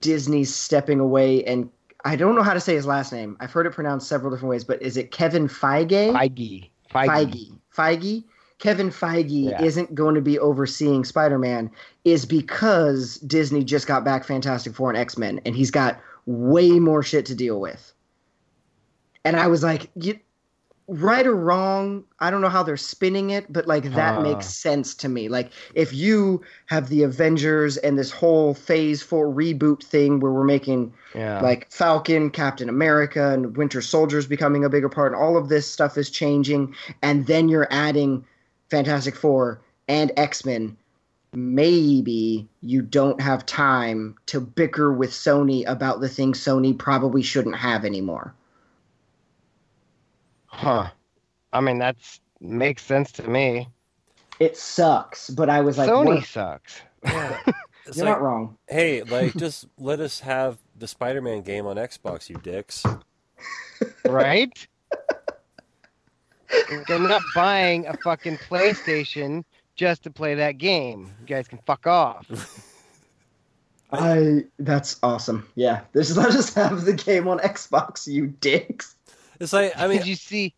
[0.00, 1.68] Disney's stepping away and
[2.04, 3.36] I don't know how to say his last name.
[3.40, 6.12] I've heard it pronounced several different ways, but is it Kevin Feige?
[6.12, 6.70] Feige.
[6.92, 7.08] Feige.
[7.08, 7.58] Feige.
[7.74, 8.24] Feige
[8.58, 9.62] Kevin Feige Yeah.
[9.62, 11.70] isn't going to be overseeing Spider-Man
[12.04, 17.02] is because Disney just got back Fantastic Four and X-Men, and he's got way more
[17.02, 17.92] shit to deal with.
[19.24, 20.18] And I was like, you,
[20.88, 24.22] right or wrong, I don't know how they're spinning it, but like that Huh.
[24.22, 25.28] makes sense to me.
[25.28, 30.44] Like if you have the Avengers and this whole Phase Four reboot thing where we're
[30.44, 31.40] making Yeah.
[31.42, 35.70] like Falcon, Captain America, and Winter Soldier's becoming a bigger part, and all of this
[35.70, 38.24] stuff is changing, and then you're adding
[38.70, 40.76] Fantastic Four and X Men.
[41.34, 47.56] Maybe you don't have time to bicker with Sony about the things Sony probably shouldn't
[47.56, 48.34] have anymore.
[50.58, 50.90] Huh.
[51.52, 53.68] I mean, that's makes sense to me.
[54.40, 56.82] It sucks, but I was like, Sony what- sucks.
[57.86, 58.58] It's you're like, not wrong.
[58.68, 62.84] hey, like just let us have the Spider-Man game on Xbox, you dicks.
[64.04, 64.52] right?
[66.86, 69.42] They're not buying a fucking PlayStation
[69.74, 71.10] just to play that game.
[71.22, 72.26] You guys can fuck off.
[73.90, 75.48] I that's awesome.
[75.54, 78.96] Yeah, just let us have the game on Xbox, you dicks.
[79.40, 80.54] It's like I mean, did you see?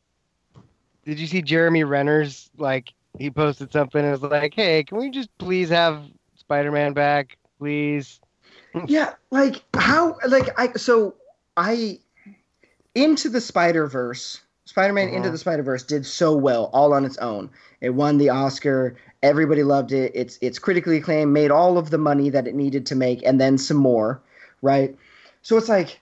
[1.04, 5.10] Did you see Jeremy Renner's like he posted something and was like, "Hey, can we
[5.10, 6.04] just please have
[6.36, 8.20] Spider-Man back, please?"
[8.86, 11.14] Yeah, like how like I so
[11.56, 11.98] I
[12.94, 15.30] into the Spider Verse, Spider Man into Uh-huh.
[15.32, 17.50] the Spider Verse did so well all on its own.
[17.80, 18.96] It won the Oscar.
[19.24, 20.12] Everybody loved it.
[20.14, 23.40] It's it's critically acclaimed, made all of the money that it needed to make, and
[23.40, 24.22] then some more,
[24.62, 24.96] right?
[25.42, 25.98] So it's like i-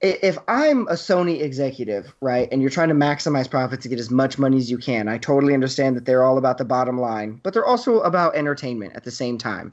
[0.00, 4.10] if I'm a Sony executive, right, and you're trying to maximize profits to get as
[4.10, 7.40] much money as you can, I totally understand that they're all about the bottom line,
[7.42, 9.72] but they're also about entertainment at the same time.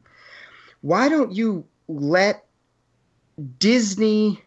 [0.81, 2.45] Why don't you let
[3.59, 4.41] Disney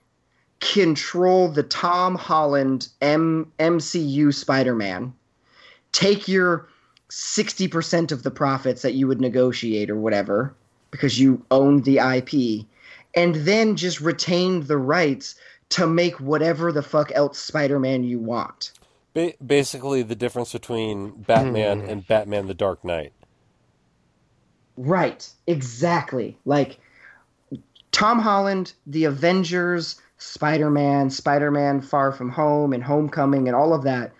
[0.60, 5.12] control the Tom Holland M- MCU Spider Man?
[5.92, 6.68] Take your
[7.08, 10.54] 60% of the profits that you would negotiate or whatever,
[10.90, 12.66] because you own the IP,
[13.14, 15.36] and then just retain the rights
[15.70, 18.72] to make whatever the fuck else Spider Man you want.
[19.14, 21.88] ba- basically the difference between Batman Hmm.
[21.90, 23.12] and Batman: The Dark Knight.
[24.76, 26.36] Right, exactly.
[26.44, 26.78] Like
[27.90, 33.74] Tom Holland, the Avengers, Spider Man, Spider Man Far From Home, and Homecoming, and all
[33.74, 34.12] of that.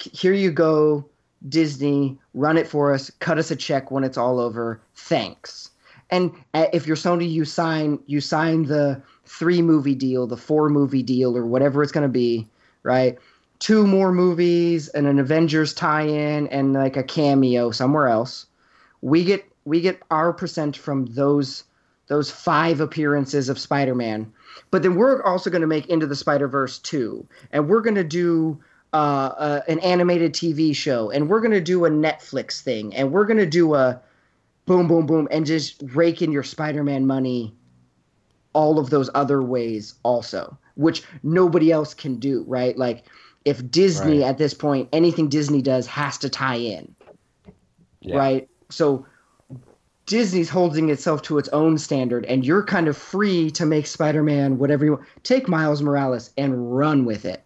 [0.00, 1.04] Here you go,
[1.48, 4.80] Disney, run it for us, cut us a check when it's all over.
[4.94, 5.70] Thanks.
[6.10, 10.68] And uh, if you're Sony, you sign you sign the three movie deal, the four
[10.68, 12.46] movie deal, or whatever it's going to be,
[12.82, 13.18] right?
[13.58, 18.46] Two more movies and an Avengers tie-in and like a cameo somewhere else
[19.06, 21.64] we get we get our percent from those
[22.08, 24.32] those five appearances of Spider-Man.
[24.70, 28.04] But then we're also going to make Into the Spider-Verse 2 and we're going to
[28.04, 28.60] do
[28.92, 33.12] uh, uh, an animated TV show and we're going to do a Netflix thing and
[33.12, 34.00] we're going to do a
[34.66, 37.52] boom boom boom and just rake in your Spider-Man money
[38.56, 42.76] all of those other ways also, which nobody else can do, right?
[42.78, 43.04] Like
[43.44, 44.28] if Disney Right.
[44.30, 46.94] at this point anything Disney does has to tie in
[48.00, 48.16] Yeah.
[48.16, 48.48] right?
[48.70, 49.04] So
[50.06, 54.56] Disney's holding itself to its own standard, and you're kind of free to make Spider-Man
[54.58, 55.04] whatever you want.
[55.24, 57.42] Take Miles Morales and run with it.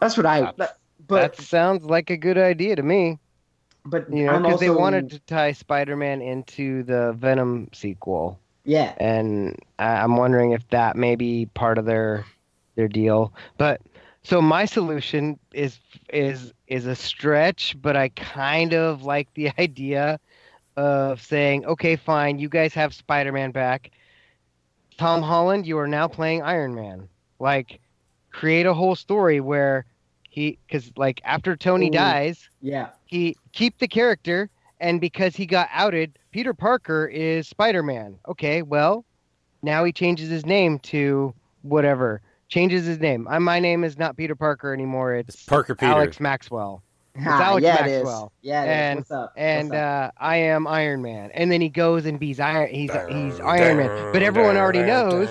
[0.00, 0.40] That's what I.
[0.40, 3.18] That's- But but, that sounds like a good idea to me.
[3.84, 9.56] but You know, because they wanted to tie Spider-Man into the Venom sequel, Yeah, and
[9.78, 12.26] I- I'm wondering if that may be part of their
[12.76, 13.32] their deal.
[13.58, 13.80] But
[14.22, 15.80] so my solution is
[16.12, 20.20] is is a stretch, but I kind of like the idea
[20.76, 23.90] of saying, okay, fine, you guys have Spider-Man back.
[24.98, 27.08] Tom Holland, you are now playing Iron Man.
[27.38, 27.80] Like,
[28.32, 29.86] create a whole story where
[30.28, 31.90] he, because like after Tony Ooh.
[31.90, 34.50] dies, yeah, he keep the character
[34.80, 39.06] and because he got outed peter parker is spider-man okay well
[39.62, 41.32] now he changes his name to
[41.62, 42.20] whatever
[42.50, 45.90] changes his name I, my name is not peter parker anymore it's, It's Parker Peter.
[45.92, 46.82] alex maxwell
[47.18, 48.24] Ha, Alex yeah, Maxwell.
[48.42, 48.50] it is.
[48.50, 48.70] Yeah, it is.
[48.70, 49.32] And- What's up?
[49.38, 50.14] and What's up?
[50.18, 53.78] uh, i am iron man and then he goes and he's iron he's, he's iron
[53.78, 55.30] man but everyone already knows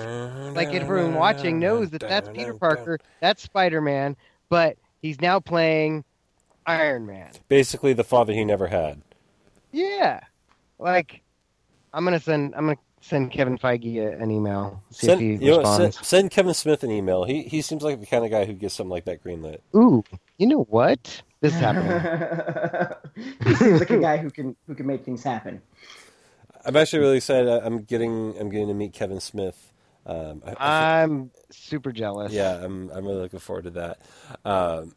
[0.56, 4.16] like everyone watching knows that that's peter parker that's spider-man
[4.48, 6.02] but he's now playing
[6.66, 9.02] iron man Basically, the father he never had.
[9.70, 10.18] Yeah,
[10.78, 11.22] like
[11.92, 15.52] I'm gonna send I'm gonna send Kevin Feige an email see Send, if he you
[15.52, 17.24] know, send, send Kevin Smith an email.
[17.24, 19.58] He he seems like the kind of guy who gets something like that greenlit.
[19.74, 20.02] Ooh,
[20.38, 21.22] you know what?
[21.40, 22.94] This is happening.
[23.44, 25.62] he seems like a guy who can who can make things happen.
[26.64, 27.48] I'm actually really excited.
[27.48, 29.72] I- I'm getting I'm getting to meet Kevin Smith.
[30.04, 32.32] Um, I, I I'm super jealous.
[32.32, 33.98] yeah, I'm I'm really looking forward to that.
[34.44, 34.94] Um,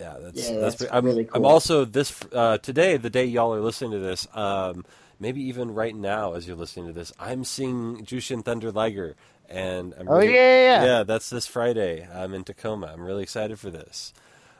[0.00, 1.44] Yeah, that's Yeah, that's, that's I'm, really cool.
[1.44, 4.26] I'm also this uh, today, the day y'all are listening to this.
[4.34, 4.84] Um,
[5.22, 9.14] maybe even right now, as you're listening to this, I'm seeing Jushin Thunder Liger,
[9.48, 11.02] and I'm Oh really- yeah, yeah, yeah.
[11.04, 12.06] that's this Friday.
[12.12, 12.88] I'm in Tacoma.
[12.92, 14.12] I'm really excited for this.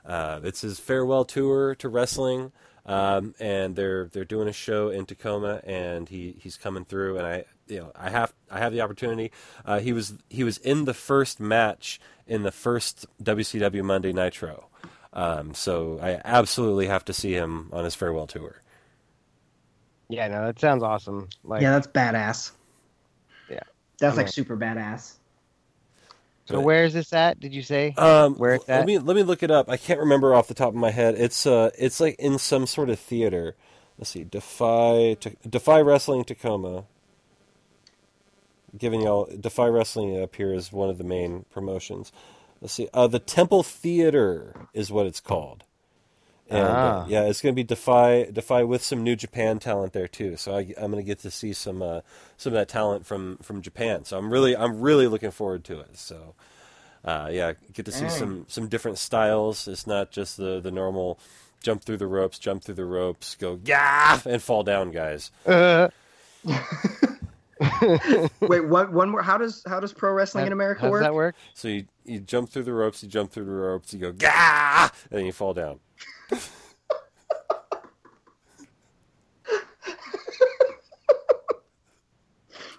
[0.06, 2.52] Uh, it's his farewell tour to wrestling,
[2.86, 7.26] um, and they're they're doing a show in Tacoma, and he, he's coming through, and
[7.26, 9.30] I you know I have I have the opportunity.
[9.64, 14.68] Uh, he was he was in the first match in the first WCW Monday Nitro,
[15.12, 18.61] um, so I absolutely have to see him on his farewell tour.
[20.08, 21.28] Yeah, no, that sounds awesome.
[21.44, 22.52] Like, yeah, that's badass.
[23.48, 23.60] Yeah.
[23.98, 24.32] That's I'm like in.
[24.32, 25.14] super badass.
[26.46, 27.40] so where is this at?
[27.40, 27.94] Did you say?
[27.96, 28.78] Um, Where it's at?
[28.78, 29.68] let me let me look it up.
[29.70, 31.14] I can't remember off the top of my head.
[31.16, 33.56] It's uh, it's like in some sort of theater.
[33.98, 36.84] Let's see, Defy Ta- Defy Wrestling Tacoma.
[38.76, 42.10] Giving y'all Defy Wrestling up here is one of the main promotions.
[42.60, 45.64] Let's see, uh, the Temple Theater is what it's called.
[46.50, 47.06] And uh, Ah.
[47.08, 50.36] yeah, it's going to be Defy Defy with some New Japan talent there too.
[50.36, 52.00] So I, I'm going to get to see some uh,
[52.36, 54.04] some of that talent from from Japan.
[54.04, 55.96] So I'm really I'm really looking forward to it.
[55.96, 56.34] So
[57.04, 58.10] uh, yeah, get to see Dang.
[58.10, 59.66] some some different styles.
[59.66, 61.18] It's not just the the normal
[61.62, 65.30] jump through the ropes, jump through the ropes, go yeah, and fall down, guys.
[65.46, 65.88] Uh,
[68.40, 68.92] Wait, what?
[68.92, 69.22] One more.
[69.22, 71.02] How does how does pro wrestling in America how does work?
[71.02, 71.34] that work?
[71.54, 74.90] So you you jump through the ropes, you jump through the ropes, you go gah,
[75.10, 75.78] and then you fall down.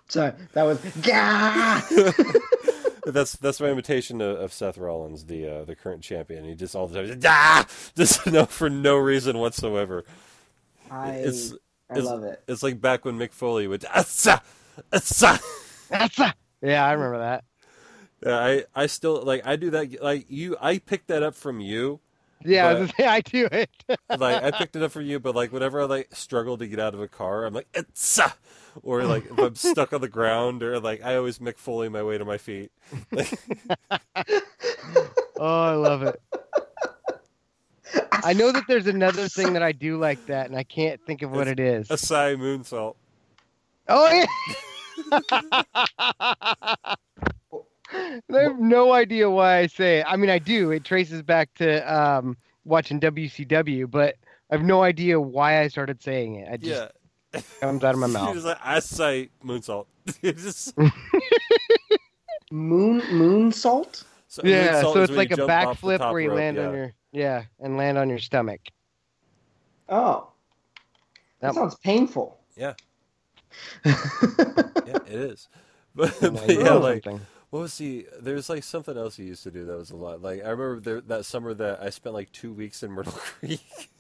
[0.08, 1.82] Sorry, that was gah.
[3.06, 6.46] That's that's my imitation of, of Seth Rollins, the uh, the current champion.
[6.46, 10.06] He just all the time ah, just no for no reason whatsoever.
[10.90, 11.52] I It's
[11.90, 12.42] I it's- love it.
[12.48, 14.42] It's like back when Mick Foley would assa,
[14.94, 15.38] assa.
[15.90, 16.18] That's
[16.62, 17.44] yeah, I remember that.
[18.26, 21.60] Yeah, I I still like I do that like you I picked that up from
[21.60, 22.00] you.
[22.46, 23.70] Yeah, I, But- gonna say, I do it.
[24.20, 26.80] Like I picked it up from you, but like whenever I like struggle to get
[26.80, 28.20] out of a car, I'm like it's
[28.82, 32.04] or like if I'm stuck on the ground or like I always Mick Foley my
[32.04, 32.72] way to my feet.
[35.38, 36.22] oh, I love it.
[38.12, 41.22] I know that there's another thing that I do like that, and I can't think
[41.22, 41.92] of what it is.
[41.92, 42.96] A sigh moonsault.
[43.90, 44.26] Oh
[45.12, 46.96] yeah.
[47.94, 50.06] I have no idea why I say it.
[50.08, 50.72] I mean, I do.
[50.72, 54.16] It traces back to um, watching WCW, but
[54.52, 56.54] I have no idea why I started saying it.
[56.54, 56.92] It just
[57.34, 57.42] Yeah.
[57.60, 58.36] comes out of my mouth.
[58.44, 59.86] like I say moonsault.
[60.22, 60.78] It's just,
[62.52, 64.04] Moon moon salt.
[64.28, 66.68] so Yeah, moonsault so it's like a jump off backflip where you rope, land yeah.
[66.68, 68.62] on your yeah, and land on your stomach.
[69.90, 70.28] Oh,
[71.40, 71.56] that Yep.
[71.56, 72.40] sounds painful.
[72.56, 72.74] Yeah.
[73.86, 73.96] Yeah,
[74.86, 75.48] it is.
[75.96, 77.22] But, but yeah, like something.
[77.54, 78.08] What was he?
[78.20, 80.24] There's like something else he used to do that was a lot.
[80.24, 83.92] Like I remember there, that summer that I spent like two weeks in Myrtle Creek.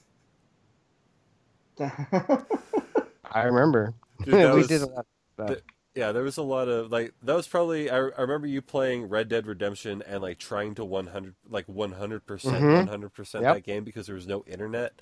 [1.79, 3.93] I remember.
[4.23, 5.05] Dude, we was- did a lot
[5.37, 5.61] the-
[5.93, 9.07] Yeah, there was a lot of like that was probably I, I remember you playing
[9.07, 12.87] Red Dead Redemption and like trying to 100 like 100% Mhm.
[12.89, 13.53] 100% Yep.
[13.53, 14.93] that game because there was no internet.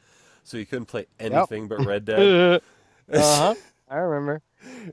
[0.43, 2.61] So you couldn't play anything but Red Dead.
[3.13, 3.17] uh
[3.53, 3.55] huh.
[3.89, 4.41] I remember.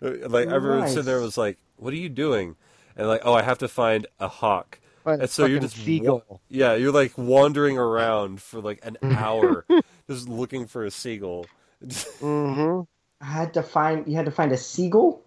[0.01, 2.55] like everyone sitting there was like, "What are you doing?"
[2.99, 6.07] And like, "Oh, I have to find a hawk." But And so you're fucking just
[6.29, 9.65] wa- Yeah, you're like wandering around for like an hour
[10.09, 11.47] just looking for a seagull.
[12.21, 12.81] hmm
[13.21, 14.07] I had to find.
[14.07, 15.23] You had to find a seagull.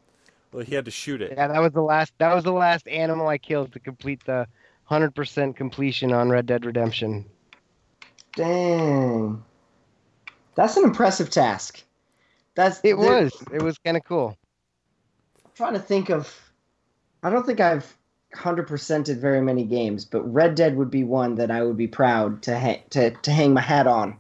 [0.51, 1.33] well, he had to shoot it.
[1.35, 2.13] Yeah, that was the last.
[2.19, 4.47] That was the last animal I killed to complete the
[4.83, 7.25] hundred percent completion on Red Dead Redemption.
[8.35, 9.43] Dang,
[10.55, 11.83] that's an impressive task.
[12.55, 13.33] That's It there- was.
[13.53, 14.37] It was kind of cool.
[15.45, 16.33] I'm trying to think of.
[17.23, 17.97] I don't think I've
[18.33, 21.87] hundred percented very many games, but Red Dead would be one that I would be
[21.87, 24.19] proud to ha- to to hang my hat on.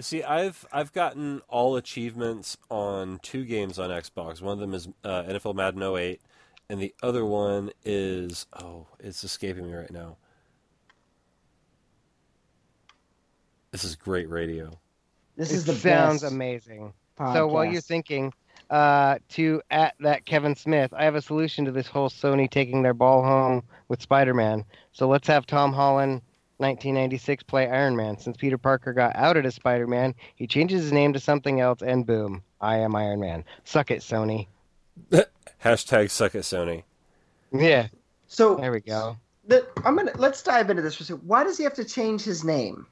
[0.00, 4.40] See, I've I've gotten all achievements on two games on Xbox.
[4.40, 6.20] One of them is uh, NFL Madden 08,
[6.68, 10.16] and the other one is oh, it's escaping me right now.
[13.72, 14.70] This is great radio.
[15.36, 16.92] This it is the sounds best amazing.
[17.18, 17.32] podcast.
[17.32, 18.32] So while you're thinking,
[18.70, 22.82] uh, to at that Kevin Smith, I have a solution to this whole Sony taking
[22.82, 24.64] their ball home with Spider-Man.
[24.92, 26.22] So let's have Tom Holland,
[26.58, 28.18] 1996, play Iron Man.
[28.18, 32.06] Since Peter Parker got outed as Spider-Man, he changes his name to something else, and
[32.06, 33.44] boom, I am Iron Man.
[33.64, 34.46] Suck it, Sony.
[35.64, 36.82] Hashtag suck it, Sony.
[37.52, 37.88] Yeah,
[38.26, 39.16] so there we go.
[39.46, 41.26] the, I'm gonna let's dive into this for a second.
[41.26, 42.86] Why does he have to change his name?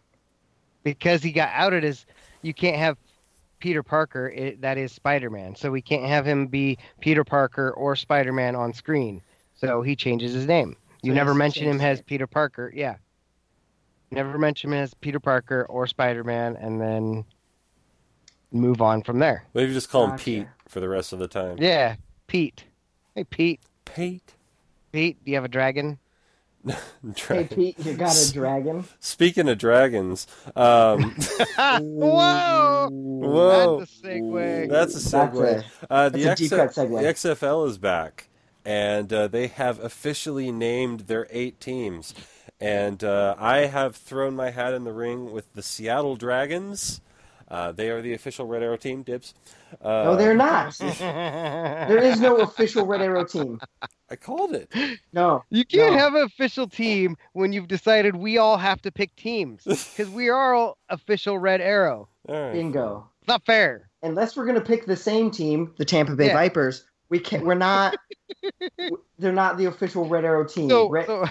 [0.83, 2.07] Because he got outed as
[2.43, 2.97] you can't have
[3.59, 4.29] Peter Parker.
[4.29, 5.57] It, that is Spider-Man.
[5.57, 9.21] So we can't have him be Peter Parker or Spider-Man on screen.
[9.55, 10.77] So he changes his name.
[11.03, 12.03] You So never mention him as.
[12.03, 12.73] Peter Parker.
[12.75, 12.97] Yeah.
[14.11, 17.25] never mention him as Peter Parker or Spider Man, and then
[18.53, 19.45] move on from there.
[19.55, 21.57] Maybe just call him Pete for the rest of the time.
[21.59, 21.97] Yeah,
[22.27, 22.65] Pete.
[23.15, 23.61] Hey, Pete.
[23.85, 24.35] Pete.
[24.93, 25.99] Pete, do you have a dragon?
[27.03, 27.49] Hey Dragon.
[27.57, 28.85] Pete, you got a dragon?
[29.01, 31.15] Speaking of dragons, um,
[31.81, 32.89] Whoa!
[32.91, 34.69] whoa, That's a segue.
[34.71, 35.65] that's a segue.
[35.89, 37.01] a- Uh, the, that's a deep XF cut segue.
[37.01, 37.07] the
[37.47, 38.29] XFL is back,
[38.65, 42.15] and uh, they have officially named their eight teams.
[42.61, 47.01] And uh, I have thrown my hat in the ring with the Seattle Dragons.
[47.49, 49.03] Uh, they are the official Red Arrow team.
[49.03, 49.35] Dibs.
[49.81, 50.77] Uh, No, they're not.
[50.99, 53.61] There is no official Red Arrow team.
[54.11, 54.73] I called it.
[55.13, 55.45] No.
[55.51, 55.99] You can't No.
[55.99, 60.29] have an official team when you've decided we all have to pick teams because we
[60.29, 62.09] are all official Red Arrow.
[62.29, 62.53] All right.
[62.53, 63.09] Bingo.
[63.21, 63.91] It's not fair.
[64.03, 66.35] Unless we're gonna pick the same team, the Tampa Bay Yeah.
[66.35, 67.95] Vipers, we can not we're not
[69.19, 70.69] they're not the official Red Arrow team.
[70.69, 71.31] So, Red- so be-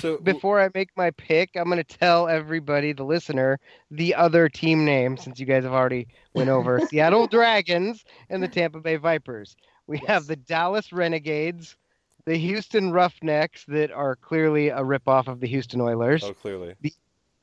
[0.00, 3.58] So- before I make my pick, I'm going to tell everybody, the listener,
[3.90, 8.48] the other team name since you guys have already went over Seattle Dragons and the
[8.48, 9.56] Tampa Bay Vipers.
[9.86, 11.76] We have the Dallas Renegades,
[12.24, 16.74] the Houston Roughnecks that are clearly a ripoff of the Houston Oilers, Oh, clearly.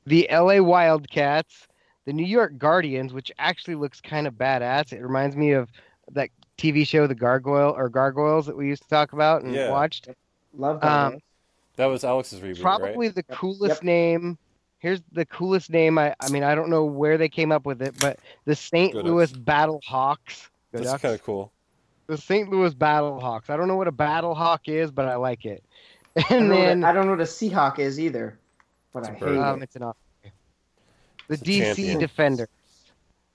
[0.06, 1.68] the LA Wildcats,
[2.06, 4.92] the New York Guardians, which actually looks kind of badass.
[4.92, 5.70] It reminds me of
[6.12, 9.70] that TV show, The Gargoyle or Gargoyles, that we used to talk about and Yeah.
[9.72, 10.10] watched.
[10.54, 10.88] Love that.
[11.14, 11.18] Um,
[11.76, 13.16] That was Alex's reboot, Probably right?
[13.16, 13.38] the Yep.
[13.38, 13.84] coolest Yep.
[13.84, 14.38] name.
[14.80, 15.98] Here's the coolest name.
[15.98, 18.94] I, I mean, I don't know where they came up with it, but the St.
[18.94, 20.50] Go Louis Battle Hawks.
[20.74, 21.52] Go That's kind of cool.
[22.08, 22.50] The St.
[22.50, 23.50] Louis Battle Hawks.
[23.50, 25.64] I don't know what a battle hawk is, but I like it.
[26.18, 28.38] I don't, And know what then a, I don't know what a Seahawk is either,
[28.94, 29.38] but It's I a hate bird.
[29.40, 29.64] um, it.
[29.64, 29.84] it's an
[31.28, 32.00] the It's DC champion.
[32.00, 32.48] Defenders.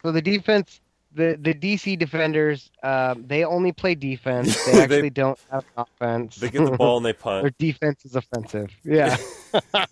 [0.02, 0.80] So the defense,
[1.18, 4.56] the the DC Defenders, um, they only play defense.
[4.66, 6.36] They They- actually don't have offense.
[6.36, 7.42] They get the ball and they punt.
[7.42, 8.70] Their defense is offensive.
[8.84, 9.16] Yeah.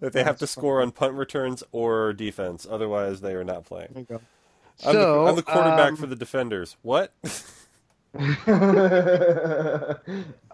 [0.00, 2.66] That they have to score on punt returns or defense.
[2.68, 3.88] Otherwise, they are not playing.
[3.92, 4.20] There you go.
[4.86, 6.78] I'm, So the, I'm the quarterback um, for the defenders.
[6.80, 7.12] What?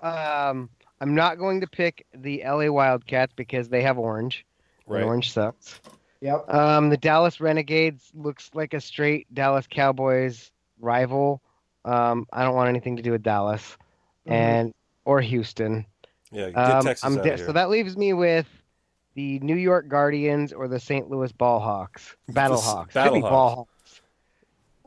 [0.03, 0.69] Um,
[1.01, 4.45] I'm not going to pick the LA Wildcats because they have orange.
[4.87, 5.05] and.
[5.05, 5.81] Orange sucks.
[6.21, 6.49] Yep.
[6.53, 10.51] Um, the Dallas Renegades looks like a straight Dallas Cowboys
[10.81, 11.41] rival.
[11.85, 13.77] Um, I don't want anything to do with Dallas
[14.27, 14.33] Mhm.
[14.33, 15.87] and or Houston.
[16.31, 17.47] Yeah, get Um, Texas I'm out de- of here.
[17.47, 18.47] so that leaves me with
[19.15, 21.09] the New York Guardians or the St.
[21.11, 22.15] Louis Ballhawks.
[22.31, 22.93] Battlehawks.
[22.93, 23.67] Should be Battlehawks.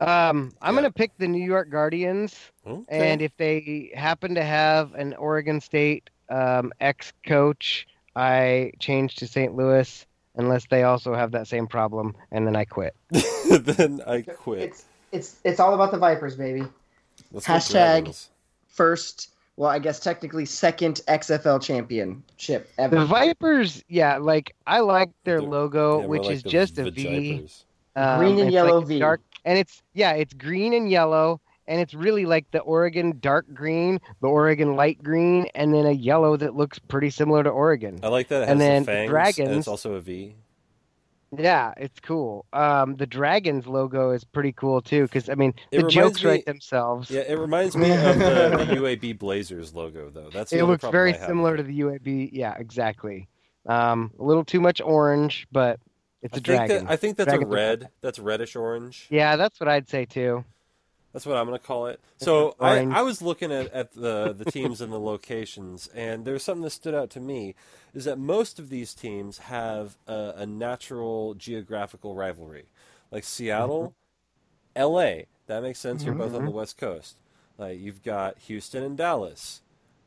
[0.30, 0.80] Um, I'm Yeah.
[0.82, 2.50] gonna pick the New York Guardians.
[2.66, 3.12] Okay.
[3.12, 9.26] And if they happen to have an Oregon State um, ex coach, I change to
[9.28, 9.54] St.
[9.54, 10.06] Louis
[10.36, 12.94] unless they also have that same problem, and then I quit.
[13.50, 14.60] then I quit.
[14.60, 16.64] It's it's it's all about the Vipers, baby.
[17.32, 18.28] Let's hashtag-
[18.68, 22.98] First, well, I guess technically second XFL championship ever.
[22.98, 26.78] The Vipers, yeah, like I like their The- logo, Yeah, which like is the just
[26.78, 27.46] a V.
[27.96, 28.98] Um, Green and yellow like a V.
[28.98, 33.46] Dark, and it's yeah, it's green and yellow, and it's really like the Oregon dark
[33.54, 38.00] green, the Oregon light green, and then a yellow that looks pretty similar to Oregon.
[38.02, 40.34] I like that it has And then the fangs, and Dragons- it's also a V.
[41.36, 42.46] Yeah, it's cool.
[42.52, 46.30] Um, the Dragons logo is pretty cool too, because I mean It the jokes me-
[46.30, 47.10] write themselves.
[47.10, 50.30] Yeah, it reminds me of the, the UAB Blazers logo, though.
[50.30, 52.30] That's it looks very similar to the UAB.
[52.32, 53.28] Yeah, exactly.
[53.66, 55.80] Um, a little too much orange, but
[56.22, 56.84] it's I a think dragon.
[56.84, 57.88] that I think that's Dragons a red.
[58.00, 59.08] That's reddish orange.
[59.10, 60.44] Yeah, that's what I'd say too.
[61.14, 62.00] That's what I'm going to call it.
[62.18, 66.42] So I, I was looking at, at the the teams and the locations, and there's
[66.42, 67.54] something that stood out to me
[67.94, 72.66] is that most of these teams have a, a natural geographical rivalry,
[73.12, 73.94] like Seattle,
[74.76, 75.26] L.A.
[75.46, 76.04] That makes sense.
[76.04, 77.16] You're both on the West Coast.
[77.58, 79.62] Like you've got Houston and Dallas.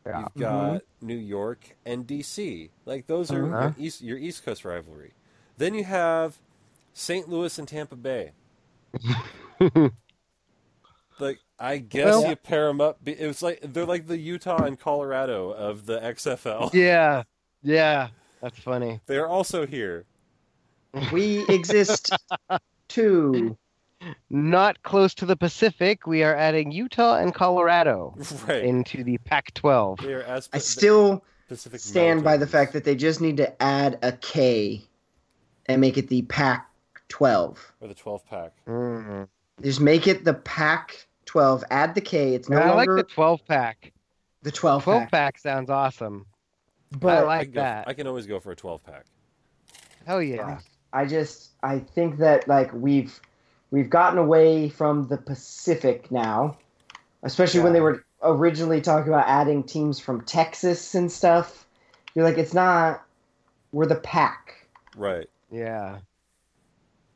[0.05, 0.19] Yeah.
[0.19, 2.69] You've got New York and DC.
[2.85, 3.71] Like those are Uh-huh.
[3.77, 5.13] your, East, your East Coast rivalry.
[5.57, 6.37] Then you have
[6.93, 7.29] St.
[7.29, 8.31] Louis and Tampa Bay.
[11.19, 12.99] like I guess Well- you pair them up.
[13.05, 16.71] It was like they're like the Utah and Colorado of the XFL.
[16.73, 17.23] yeah,
[17.63, 18.09] yeah,
[18.41, 18.99] that's funny.
[19.07, 20.05] They're also here.
[21.11, 22.15] we exist
[22.87, 23.57] too.
[24.29, 26.05] Not close to the Pacific.
[26.05, 28.15] We are adding Utah and Colorado
[28.47, 28.63] Right.
[28.63, 30.01] into the Pac-12.
[30.01, 33.61] they are as I still Pacific stand by the fact that they just need to
[33.61, 34.83] add a K
[35.65, 36.69] and make it the Pac
[37.09, 37.73] 12.
[37.81, 38.51] or the 12 pack.
[38.67, 39.27] Mm.
[39.63, 41.63] Just make it the Pac 12.
[41.69, 42.33] Add the K.
[42.33, 43.93] It's no I like longer the 12 pack.
[44.41, 45.11] the 12 12 pack.
[45.11, 46.25] pack sounds awesome.
[46.91, 47.87] But I I like can, go, that.
[47.87, 49.05] I can always go for a 12 pack.
[50.05, 50.59] Hell yeah.
[50.93, 53.19] I just I think that like we've
[53.71, 56.57] we've gotten away from the Pacific now,
[57.23, 61.67] especially when they were originally talking about adding teams from Texas and stuff.
[62.15, 63.03] You're like, it's not.
[63.73, 64.65] We're the pack.
[64.95, 65.29] Right.
[65.51, 65.99] Yeah.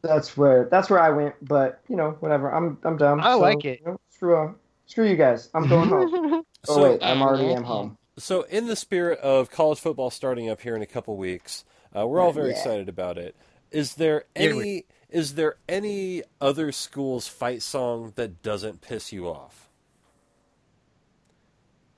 [0.01, 1.35] That's where that's where I went.
[1.41, 2.53] But you know, whatever.
[2.53, 3.19] I'm I'm dumb.
[3.21, 3.79] I so, like it.
[3.81, 4.51] you know, screw uh,
[4.85, 5.49] screw you guys.
[5.53, 6.43] I'm going home.
[6.67, 7.97] Oh So- wait, I'm already am home.
[8.19, 11.63] So, in the spirit of college football starting up here in a couple weeks,
[11.97, 12.55] uh, we're all very Yeah.
[12.57, 13.35] excited about it.
[13.71, 19.27] Is there Yeah, any is there any other school's fight song that doesn't piss you
[19.27, 19.69] off?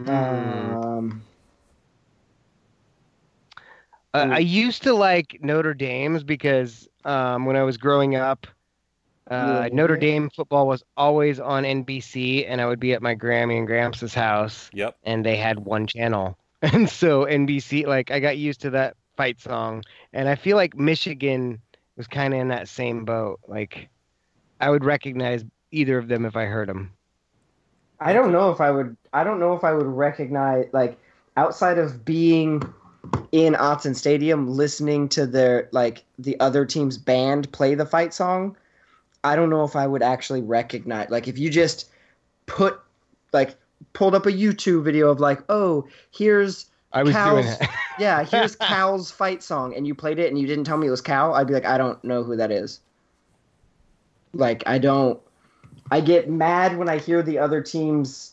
[0.08, 1.24] Um,
[4.14, 8.46] Uh, I used to like Notre Dame's because um, when I was growing up,
[9.30, 9.76] uh, Yeah.
[9.76, 13.68] Notre Dame football was always on NBC, and I would be at my Grammy and
[13.68, 14.96] Gramps' house, Yep.
[15.04, 19.40] and they had one channel, and so NBC, like, I got used to that fight
[19.40, 19.84] song,
[20.14, 21.60] and I feel like Michigan
[21.98, 23.40] was kind of in that same boat.
[23.48, 23.90] Like,
[24.60, 26.92] I would recognize either of them if I heard them.
[28.00, 28.96] I don't know if I would.
[29.14, 30.98] I don't know if I would recognize like
[31.38, 32.62] outside of being
[33.32, 38.56] in Autzen Stadium, listening to their like the other team's band play the fight song.
[39.24, 41.10] I don't know if I would actually recognize.
[41.10, 41.90] Like if you just
[42.46, 42.80] put
[43.32, 43.56] like
[43.94, 47.70] pulled up a YouTube video of like, oh, here's I was doing Cal's- it.
[48.00, 50.92] yeah, here's Cal's fight song, and you played it, and you didn't tell me it
[50.92, 51.34] was Cal.
[51.34, 52.80] I'd be like, I don't know who that is.
[54.34, 55.20] Like I don't.
[55.92, 58.33] I get mad when I hear the other team's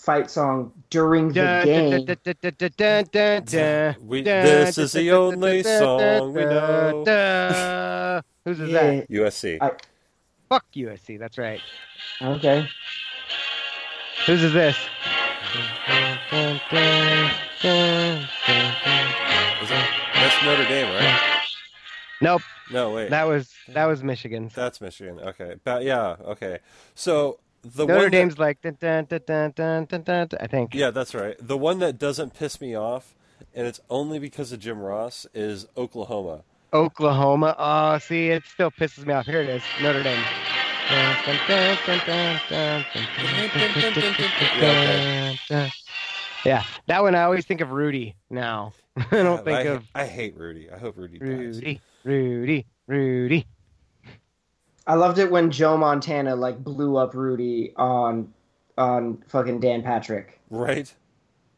[0.00, 1.90] fight song during the game.
[4.00, 7.04] We, this is the only song we dun, know.
[7.04, 8.22] dun.
[8.46, 9.10] Whose is Yeah, that?
[9.10, 9.58] USC.
[9.60, 9.72] I-
[10.48, 11.18] Fuck USC.
[11.18, 11.60] That's right.
[12.20, 12.66] Okay.
[14.26, 14.76] Whose is this?
[14.76, 14.82] Is
[19.68, 21.20] that, that's Notre Dame, right?
[22.22, 22.42] Nope.
[22.72, 23.10] No, wait.
[23.10, 24.54] That was that was Michigan's.
[24.54, 25.20] That's Michigan.
[25.20, 25.54] Okay.
[25.64, 26.58] But yeah, okay.
[26.94, 30.74] So the Notre one Dame's that, like dun, dun, dun, dun, dun, dun, I think.
[30.74, 31.36] Yeah, that's right.
[31.40, 33.14] The one that doesn't piss me off,
[33.54, 36.42] and it's only because of Jim Ross, is Oklahoma.
[36.72, 37.54] Oklahoma.
[37.58, 39.26] Oh, see, it still pisses me off.
[39.26, 40.22] Here it is, Notre Dame.
[45.50, 45.70] yeah,
[46.44, 48.72] yeah, that one I always think of Rudy now.
[48.96, 49.84] I don't think I, of.
[49.94, 50.68] I hate Rudy.
[50.70, 51.56] I hope Rudy, Rudy dies.
[51.56, 53.46] Rudy, Rudy, Rudy.
[54.86, 58.32] I loved it when Joe Montana like blew up Rudy on
[58.78, 60.40] on fucking Dan Patrick.
[60.50, 60.92] Right?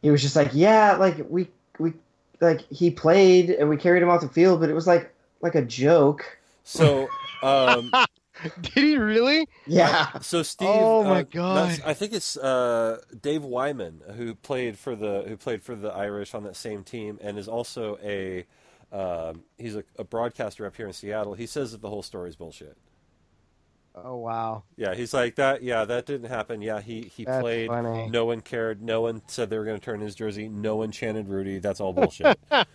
[0.03, 1.49] He was just like, yeah, like we
[1.79, 1.95] we
[2.41, 5.55] like he played and we carried him off the field, but it was like like
[5.55, 6.39] a joke.
[6.65, 7.09] So
[7.43, 7.93] um
[8.61, 9.49] Did he really?
[9.67, 10.19] Yeah.
[10.21, 11.83] So Steve, Oh, my uh, God.
[11.85, 16.35] I think it's uh, Dave Wyman who played for the who played for the Irish
[16.35, 18.45] on that same team, and is also a
[18.91, 21.35] um, he's a, a broadcaster up here in Seattle.
[21.35, 22.77] He says that the whole story is bullshit.
[23.95, 25.63] Oh wow, Yeah, he's like that.
[25.63, 26.63] Yeah, that didn't happen.
[26.63, 27.69] Yeah, he he that's played.
[27.69, 28.09] funny.
[28.09, 28.81] No one cared.
[28.83, 30.49] No one said they were going to turn his jersey.
[30.49, 31.59] No one chanted Rudy.
[31.59, 32.39] That's all bullshit.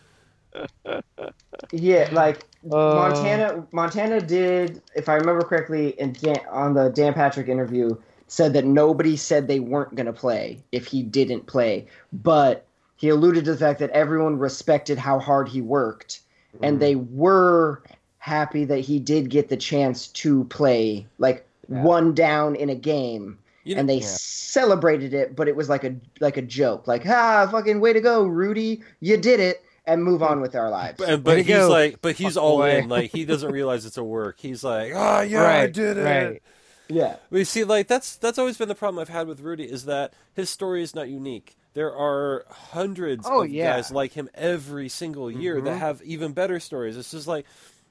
[1.71, 7.13] Yeah, like Uh, Montana Montana did, if I remember correctly, in Dan, on the Dan
[7.13, 7.95] Patrick interview,
[8.27, 12.65] said that nobody said they weren't going to play if he didn't play, but
[12.95, 16.21] he alluded to the fact that everyone respected how hard he worked,
[16.55, 16.63] Mm-hmm.
[16.63, 17.83] and they were
[18.27, 21.81] happy that he did get the chance to play like Yeah.
[21.83, 23.39] one down in a game.
[23.63, 24.05] You know, and they Yeah.
[24.05, 27.99] celebrated it, but it was like a like a joke, like "Ha, fucking way to
[28.01, 30.97] go, Rudy, you did it," and move on with our lives.
[30.97, 32.77] but, but he's go, like, but he's fuck all boy.
[32.77, 32.89] in.
[32.89, 34.39] Like he doesn't realize it's a work.
[34.39, 36.03] He's like, oh yeah, I did it.
[36.03, 36.41] right.
[36.89, 39.83] Yeah, We see, like that's that's always been the problem I've had with Rudy is
[39.85, 41.57] that his story is not unique.
[41.73, 43.75] There are hundreds Oh, of yeah.
[43.75, 45.79] guys like him every single year that Mhm.
[45.79, 46.95] have even better stories.
[46.95, 47.45] It's just like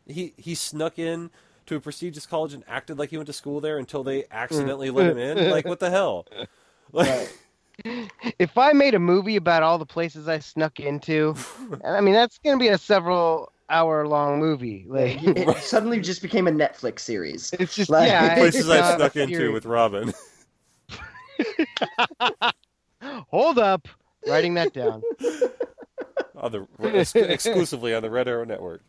[0.07, 1.31] he he snuck in
[1.67, 4.27] to a prestigious college and acted like he went to school there until they mm.
[4.31, 5.51] accidentally let him in.
[5.51, 6.27] Like what the hell?
[6.93, 7.37] Like,
[8.39, 11.35] If I made a movie about all the places I snuck into,
[11.85, 14.87] I mean that's gonna be a several hour long movie.
[14.89, 17.53] Like it suddenly just became a Netflix series.
[17.59, 18.37] it's just Like- yeah.
[18.37, 20.15] places it's I've snuck into with Robin.
[23.03, 23.89] Hold up,
[24.29, 25.03] writing that down.
[26.37, 28.83] on the exclusively on the Red Arrow Network.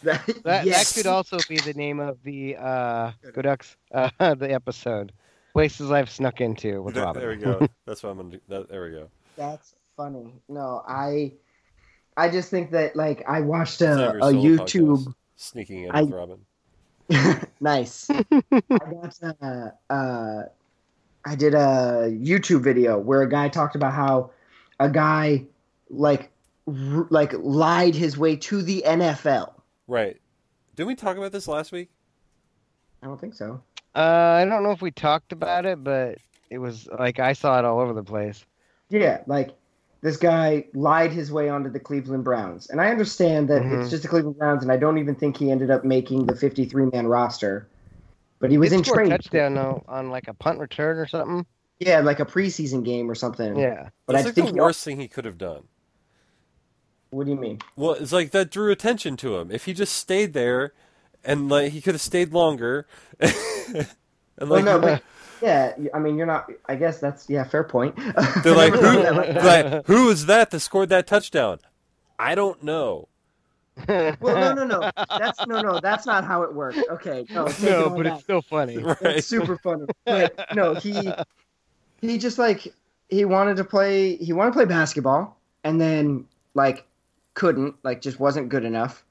[0.04, 0.92] That, That, yes.
[0.94, 5.12] that could also be the name of the uh, Go Ducks, uh, the episode.
[5.52, 7.20] Places I've snuck into with There, Robin.
[7.22, 7.66] there we go.
[7.86, 8.40] That's what I'm gonna do.
[8.48, 9.08] That, there we go.
[9.36, 10.32] That's funny.
[10.48, 11.32] No, I,
[12.16, 15.04] I just think that like I watched a, a YouTube.
[15.06, 16.38] podcast, sneaking in I- with Robin.
[17.60, 18.08] nice.
[18.10, 18.22] I
[18.70, 20.42] got uh, uh,
[21.24, 24.30] I did a YouTube video where a guy talked about how
[24.78, 25.46] a guy
[25.90, 26.30] like
[26.68, 29.52] r- like lied his way to the NFL.
[29.90, 30.20] Right.
[30.76, 31.90] Didn't we talk about this last week?
[33.02, 33.60] I don't think so.
[33.94, 36.18] Uh, I don't know if we talked about it, but
[36.48, 38.44] it was like I saw it all over the place.
[38.88, 39.50] Yeah, like
[40.00, 42.70] this guy lied his way onto the Cleveland Browns.
[42.70, 43.80] And I understand that Mhm.
[43.80, 46.36] it's just the Cleveland Browns, and I don't even think he ended up making the
[46.36, 47.66] 53 man roster.
[48.38, 49.10] But he was He in training.
[49.10, 51.44] touchdown though, on like a punt return or something.
[51.80, 53.56] Yeah, like a preseason game or something.
[53.56, 53.88] Yeah.
[54.06, 55.64] But That's I like think the he- worst thing he could have done.
[57.10, 57.58] What do you mean?
[57.76, 59.50] Well, it's like that drew attention to him.
[59.50, 60.72] If he just stayed there,
[61.24, 62.86] and like he could have stayed longer,
[63.20, 63.86] and
[64.38, 65.02] Well, like no, but
[65.42, 66.50] yeah, I mean, you're not.
[66.66, 67.96] I guess that's yeah, fair point.
[68.42, 69.86] they're like, who, thought that like that.
[69.86, 71.58] who is that that scored that touchdown?
[72.18, 73.08] I don't know.
[73.88, 74.90] Well, no, no, no.
[75.18, 75.80] That's no, no.
[75.80, 76.78] That's not how it works.
[76.90, 78.14] Okay, no, take it no, but back.
[78.14, 78.76] it's still funny.
[78.78, 78.96] Right?
[79.00, 79.86] It's super funny.
[80.04, 81.10] But no, he
[82.02, 82.72] he just like
[83.08, 86.84] he wanted to play he wanted to play basketball and then like
[87.34, 89.04] couldn't, like just wasn't good enough.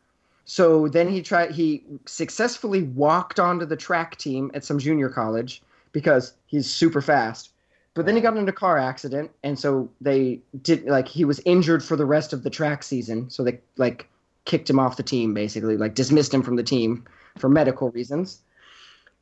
[0.45, 5.61] So then he tried he successfully walked onto the track team at some junior college
[5.91, 7.51] because he's super fast.
[7.93, 11.39] But then he got into a car accident and so they did like he was
[11.45, 13.29] injured for the rest of the track season.
[13.29, 14.09] So they like
[14.45, 17.05] kicked him off the team basically, like dismissed him from the team
[17.37, 18.41] for medical reasons.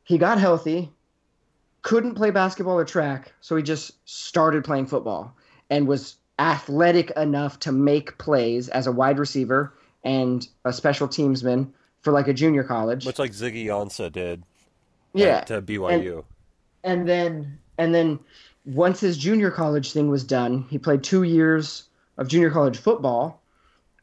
[0.03, 0.91] He got healthy,
[1.81, 5.35] couldn't play basketball or track, so he just started playing football
[5.69, 9.73] and was athletic enough to make plays as a wide receiver
[10.03, 11.69] and a special teamsman
[12.01, 13.05] for like a junior college.
[13.05, 14.43] Much like Ziggy Ansah did
[15.13, 15.37] yeah.
[15.37, 16.23] at uh, BYU.
[16.83, 18.19] and then and then
[18.65, 21.83] once his junior college thing was done, he played two years
[22.17, 23.41] of junior college football.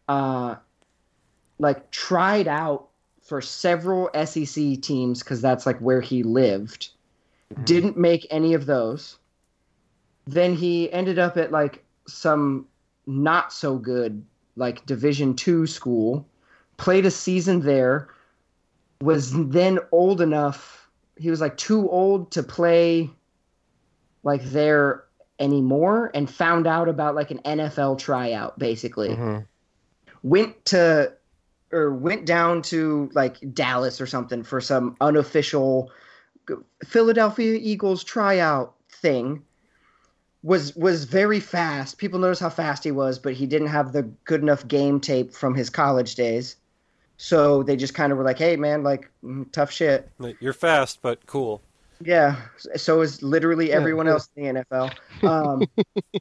[0.09, 0.57] Uh,
[1.59, 2.89] like tried out
[3.23, 6.91] for several SEC teams because that's like where he lived.
[7.55, 7.65] Mhm.
[7.65, 9.17] Didn't make any of those.
[10.27, 12.67] Then he ended up at like some
[13.07, 14.25] not so good
[14.57, 16.27] like Division two school.
[16.77, 18.09] Played a season there.
[19.01, 20.89] Was then old enough.
[21.17, 23.11] He was like too old to play
[24.23, 25.05] like there
[25.39, 29.45] anymore and found out about like an NFL tryout basically Mhm.
[30.23, 31.13] went to
[31.73, 35.91] or went down to like Dallas or something for some unofficial
[36.85, 39.43] Philadelphia Eagles tryout thing
[40.45, 41.99] was was very fast.
[41.99, 45.33] People noticed how fast he was, but he didn't have the good enough game tape
[45.33, 46.57] from his college days.
[47.17, 50.09] So they just kind of were like, "Hey man, like mm, tough shit."
[50.41, 51.63] You're fast, but cool.
[52.05, 52.37] Yeah,
[52.77, 54.15] so is literally Yeah, everyone cool.
[54.15, 54.95] else in the NFL.
[55.27, 55.69] Um,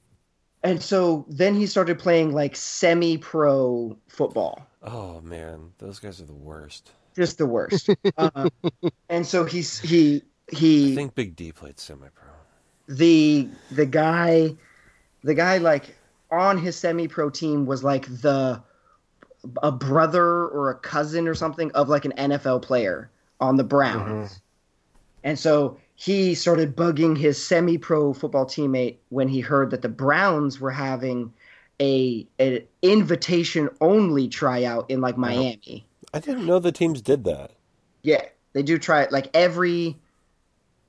[0.63, 6.33] and so then he started playing like semi-pro football, Oh man, those guys are the
[6.33, 6.91] worst.
[7.15, 7.89] just the worst.
[8.17, 8.49] um,
[9.09, 10.21] and so he's he
[10.51, 10.93] he.
[10.93, 12.22] I think Big D played semi-pro.
[12.87, 14.55] The the guy
[15.23, 15.95] the guy like
[16.31, 18.61] on his semi-pro team was like the
[19.61, 23.09] a brother or a cousin or something of like an NFL player
[23.39, 24.29] on the Browns.
[24.29, 24.39] Mm-hmm.
[25.25, 30.59] And so he started bugging his semi-pro football teammate when he heard that the Browns
[30.59, 31.33] were having
[31.79, 35.85] a an invitation only tryout in like Miami.
[36.13, 37.51] I didn't know the teams did that.
[38.03, 39.97] Yeah, they do try it like every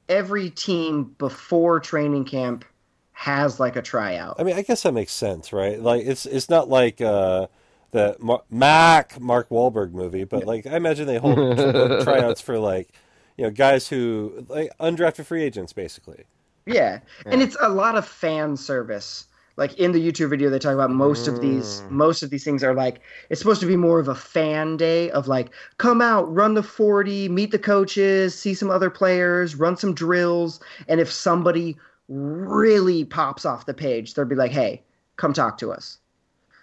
[0.08, 2.64] every team before training camp
[3.12, 4.36] has like a tryout.
[4.38, 5.80] I mean, I guess that makes sense, right?
[5.80, 7.46] Like it's it's not like uh,
[7.92, 11.58] the Mar- Mac Mark Wahlberg movie, but like I imagine they hold
[12.02, 12.90] tryouts for like
[13.36, 16.24] you know guys who like undrafted free agents, basically.
[16.66, 17.00] Yeah.
[17.26, 19.26] And it's a lot of fan service.
[19.56, 21.90] Like in the YouTube video they talk about most of these Mm.
[21.90, 23.00] most of these things are like
[23.30, 26.62] it's supposed to be more of a fan day of like come out, run the
[26.62, 31.76] 40, meet the coaches, see some other players, run some drills, and if somebody
[32.08, 34.82] really pops off the page, they'll be like, "Hey,
[35.16, 35.98] come talk to us."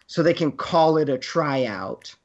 [0.08, 2.16] So they can call it a tryout,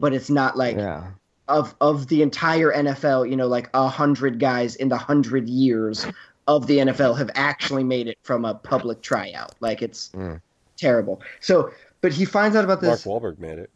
[0.00, 1.12] but it's not like Yeah.
[1.48, 6.06] of of the entire NFL, you know, like a hundred guys in the hundred years
[6.46, 9.54] of the NFL have actually made it from a public tryout.
[9.60, 10.40] Like it's Mm.
[10.76, 11.22] terrible.
[11.40, 11.70] So,
[12.00, 13.06] but he finds out about this.
[13.06, 13.22] Mark.
[13.22, 13.70] Wahlberg made it.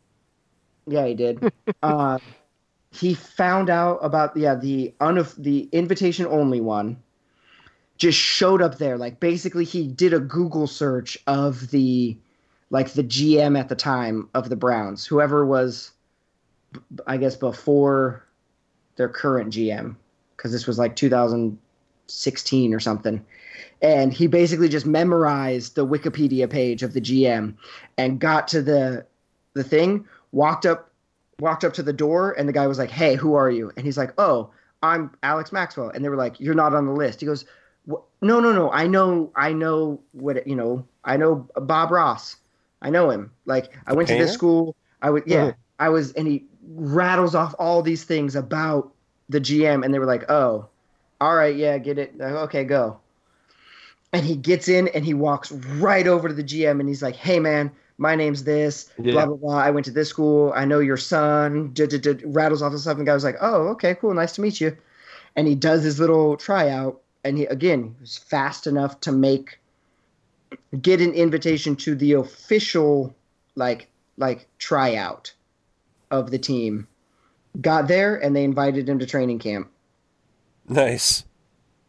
[0.87, 1.53] Yeah, he did.
[1.83, 2.19] uh,
[2.91, 7.03] he found out about yeah the un the invitation only one.
[7.97, 8.97] Just showed up there.
[8.97, 12.16] Like basically, he did a Google search of the
[12.71, 15.93] like the GM at the time of the Browns, whoever was,
[17.07, 18.25] I guess before
[18.97, 19.97] their current GM,
[20.37, 20.95] because this was like
[22.09, 23.25] 2016 or something.
[23.81, 27.55] And he basically just memorized the Wikipedia page of the GM
[27.97, 29.07] and got to the
[29.55, 30.91] the thing, walked up
[31.41, 33.87] walked up to the door and the guy was like, "Hey, who are you?" And
[33.87, 34.51] he's like, "Oh,
[34.83, 37.45] I'm Alex Maxwell." And they were like, "You're not on the list." He goes,
[37.87, 38.71] "No, no, no.
[38.73, 42.37] I know I know what, you know, I know Bob Ross.
[42.83, 43.31] I know him.
[43.47, 44.75] Like I went to this school.
[45.03, 45.53] I would yeah, Yeah.
[45.79, 46.45] I was and he
[46.75, 48.93] rattles off all these things about
[49.29, 50.69] the GM and they were like, "Oh,
[51.21, 52.14] all right, yeah, get it.
[52.21, 53.01] Okay, go."
[54.12, 57.16] and he gets in and he walks right over to the GM and he's like,
[57.16, 59.12] "Hey man, my name's this, Yeah.
[59.12, 59.59] blah blah blah.
[59.59, 60.53] I went to this school.
[60.57, 63.25] I know your son." duh, duh, duh, rattles off the stuff, and the guy was
[63.25, 64.77] like, "Oh, okay, cool, nice to meet you."
[65.37, 69.59] And he does his little tryout, and he again he was fast enough to make
[70.81, 73.14] get an invitation to the official
[73.57, 75.33] like like tryout
[76.11, 76.87] of the team.
[77.61, 79.71] Got there and they invited him to training camp.
[80.69, 81.25] Nice.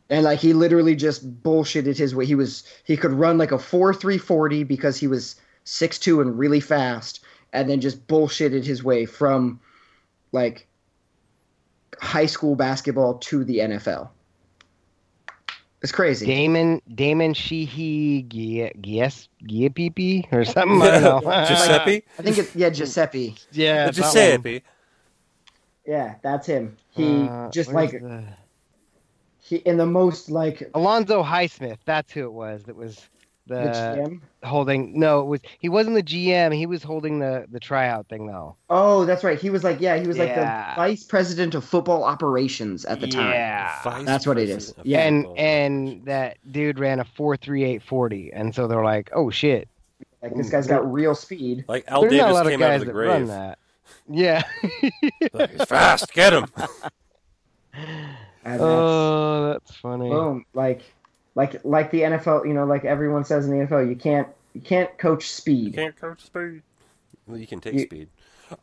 [0.10, 2.26] And like he literally just bullshitted his way.
[2.26, 6.20] He was he could run like a four three forty because he was six two
[6.22, 7.20] and really fast,
[7.54, 9.60] and then just bullshitted his way from
[10.32, 10.68] like
[12.02, 14.10] high school basketball to the NFL.
[15.82, 16.26] It's crazy.
[16.26, 20.82] Damon Damon Sheehy Gies Giapipi or something.
[20.82, 21.46] I don't know.
[21.48, 22.04] Giuseppe?
[22.18, 23.36] I think it's yeah Giuseppe.
[23.52, 23.92] yeah.
[23.92, 24.64] Giuseppe.
[25.86, 26.76] Yeah, that's him.
[26.90, 28.24] He Uh, just like the-
[29.50, 31.78] he in the most like Alonzo Highsmith.
[31.86, 32.64] That's who it was.
[32.64, 33.08] That was
[33.48, 34.22] the, the GM.
[34.44, 35.00] holding.
[35.00, 36.54] No, it was he wasn't the GM.
[36.56, 38.56] He was holding the the tryout thing though.
[38.70, 39.40] Oh, that's right.
[39.40, 40.42] He was like yeah, he was like the
[40.76, 43.32] vice president of football operations at the time.
[43.34, 43.82] Yeah.
[43.84, 44.74] Vice That's what it is.
[44.84, 45.00] Yeah.
[45.08, 49.30] and and that dude ran a four three eight forty, and so they're like, oh
[49.30, 49.68] shit.
[50.22, 51.66] Like this guy's got real speed.
[51.68, 53.26] like Al There's not a Davis lot of came out guys of the that run
[53.26, 53.28] grave.
[53.30, 53.60] that.
[54.12, 54.44] Yeah.
[55.34, 56.14] Look, he's fast.
[56.14, 56.46] Get him.
[58.46, 60.10] And that's, oh, that's funny.
[60.10, 60.82] boom, like
[61.36, 64.62] like like the NFL, you know, like everyone says in the NFL, you can't you
[64.62, 65.66] can't coach speed.
[65.68, 66.62] You can't coach speed.
[67.28, 68.08] Well, you can take You- speed.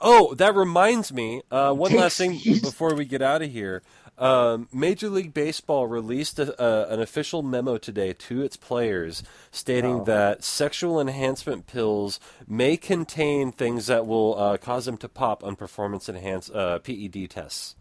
[0.01, 1.43] Oh, that reminds me.
[1.49, 2.61] Uh, one last thing speed.
[2.63, 3.83] before we get out of here.
[4.19, 9.23] Um, Major League Baseball released a, a, an official memo today to its players
[9.53, 10.05] stating Oh.
[10.05, 12.19] that sexual enhancement pills
[12.49, 17.29] may contain things that will uh, cause them to pop on performance enhanced uh, PED
[17.31, 17.76] tests.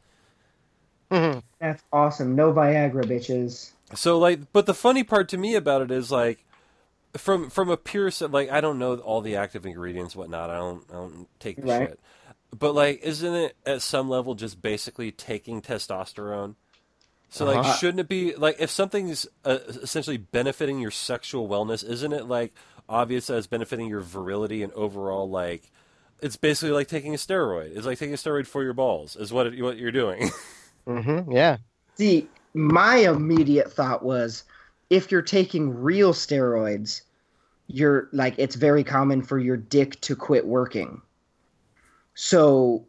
[1.11, 1.43] Mhm.
[1.59, 2.35] That's awesome.
[2.35, 3.71] No Viagra, bitches.
[3.93, 6.43] So like, but the funny part to me about it is like,
[7.17, 10.49] from from a pure like I don't know all the active ingredients whatnot.
[10.49, 11.89] I don't I don't take the Right.
[11.89, 11.99] shit.
[12.57, 16.55] But like, isn't it at some level just basically taking testosterone?
[17.29, 17.73] So like, Uh-huh.
[17.73, 21.87] shouldn't it be like if something's uh, essentially benefiting your sexual wellness?
[21.87, 22.53] Isn't it like
[22.87, 25.71] obvious as benefiting your virility and overall like?
[26.21, 27.75] It's basically like taking a steroid.
[27.75, 29.15] It's like taking a steroid for your balls.
[29.15, 30.29] Is what it, what you're doing.
[30.87, 31.33] Mhm.
[31.33, 31.57] Yeah.
[31.97, 34.43] See, my immediate thought was
[34.89, 37.01] if you're taking real steroids,
[37.67, 41.01] you're like it's very common for your dick to quit working.
[42.13, 42.85] So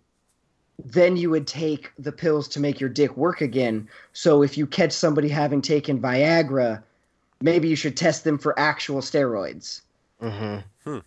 [0.84, 3.88] then you would take the pills to make your dick work again.
[4.12, 6.82] So if you catch somebody having taken Viagra,
[7.40, 9.80] maybe you should test them for actual steroids.
[10.22, 10.99] Mm-hmm.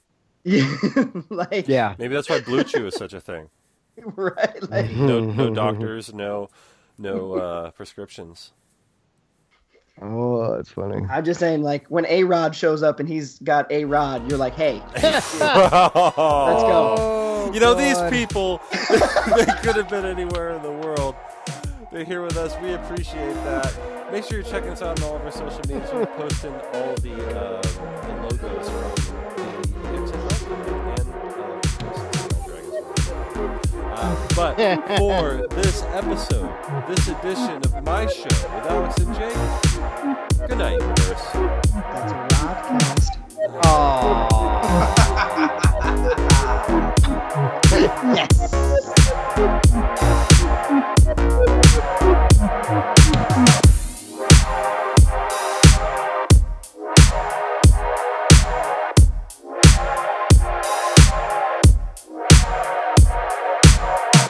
[1.30, 1.96] like Yeah.
[1.98, 3.50] Maybe that's why BlueChew is such a thing.
[4.16, 6.50] right like no no doctors, no
[7.00, 8.52] no uh, prescriptions.
[10.02, 11.06] Oh, that's funny.
[11.10, 14.40] I'm just saying like when A Rod shows up and he's got A Rod, you're
[14.40, 15.60] like, hey, Let's go.
[16.16, 21.16] Oh, You know these people, they could have been anywhere in the world.
[21.92, 22.56] They're here with us.
[22.62, 24.12] We appreciate that.
[24.12, 25.90] Make sure you're checking us out on all of our social medias.
[25.92, 27.62] We're posting all the, uh,
[34.36, 34.56] but
[34.98, 36.52] for this episode,
[36.88, 39.36] this edition of my show with Alex and Jake,
[40.48, 41.26] good night, universe.
[41.34, 43.18] That's a podcast.
[43.64, 44.30] Aww.
[48.16, 48.50] yes.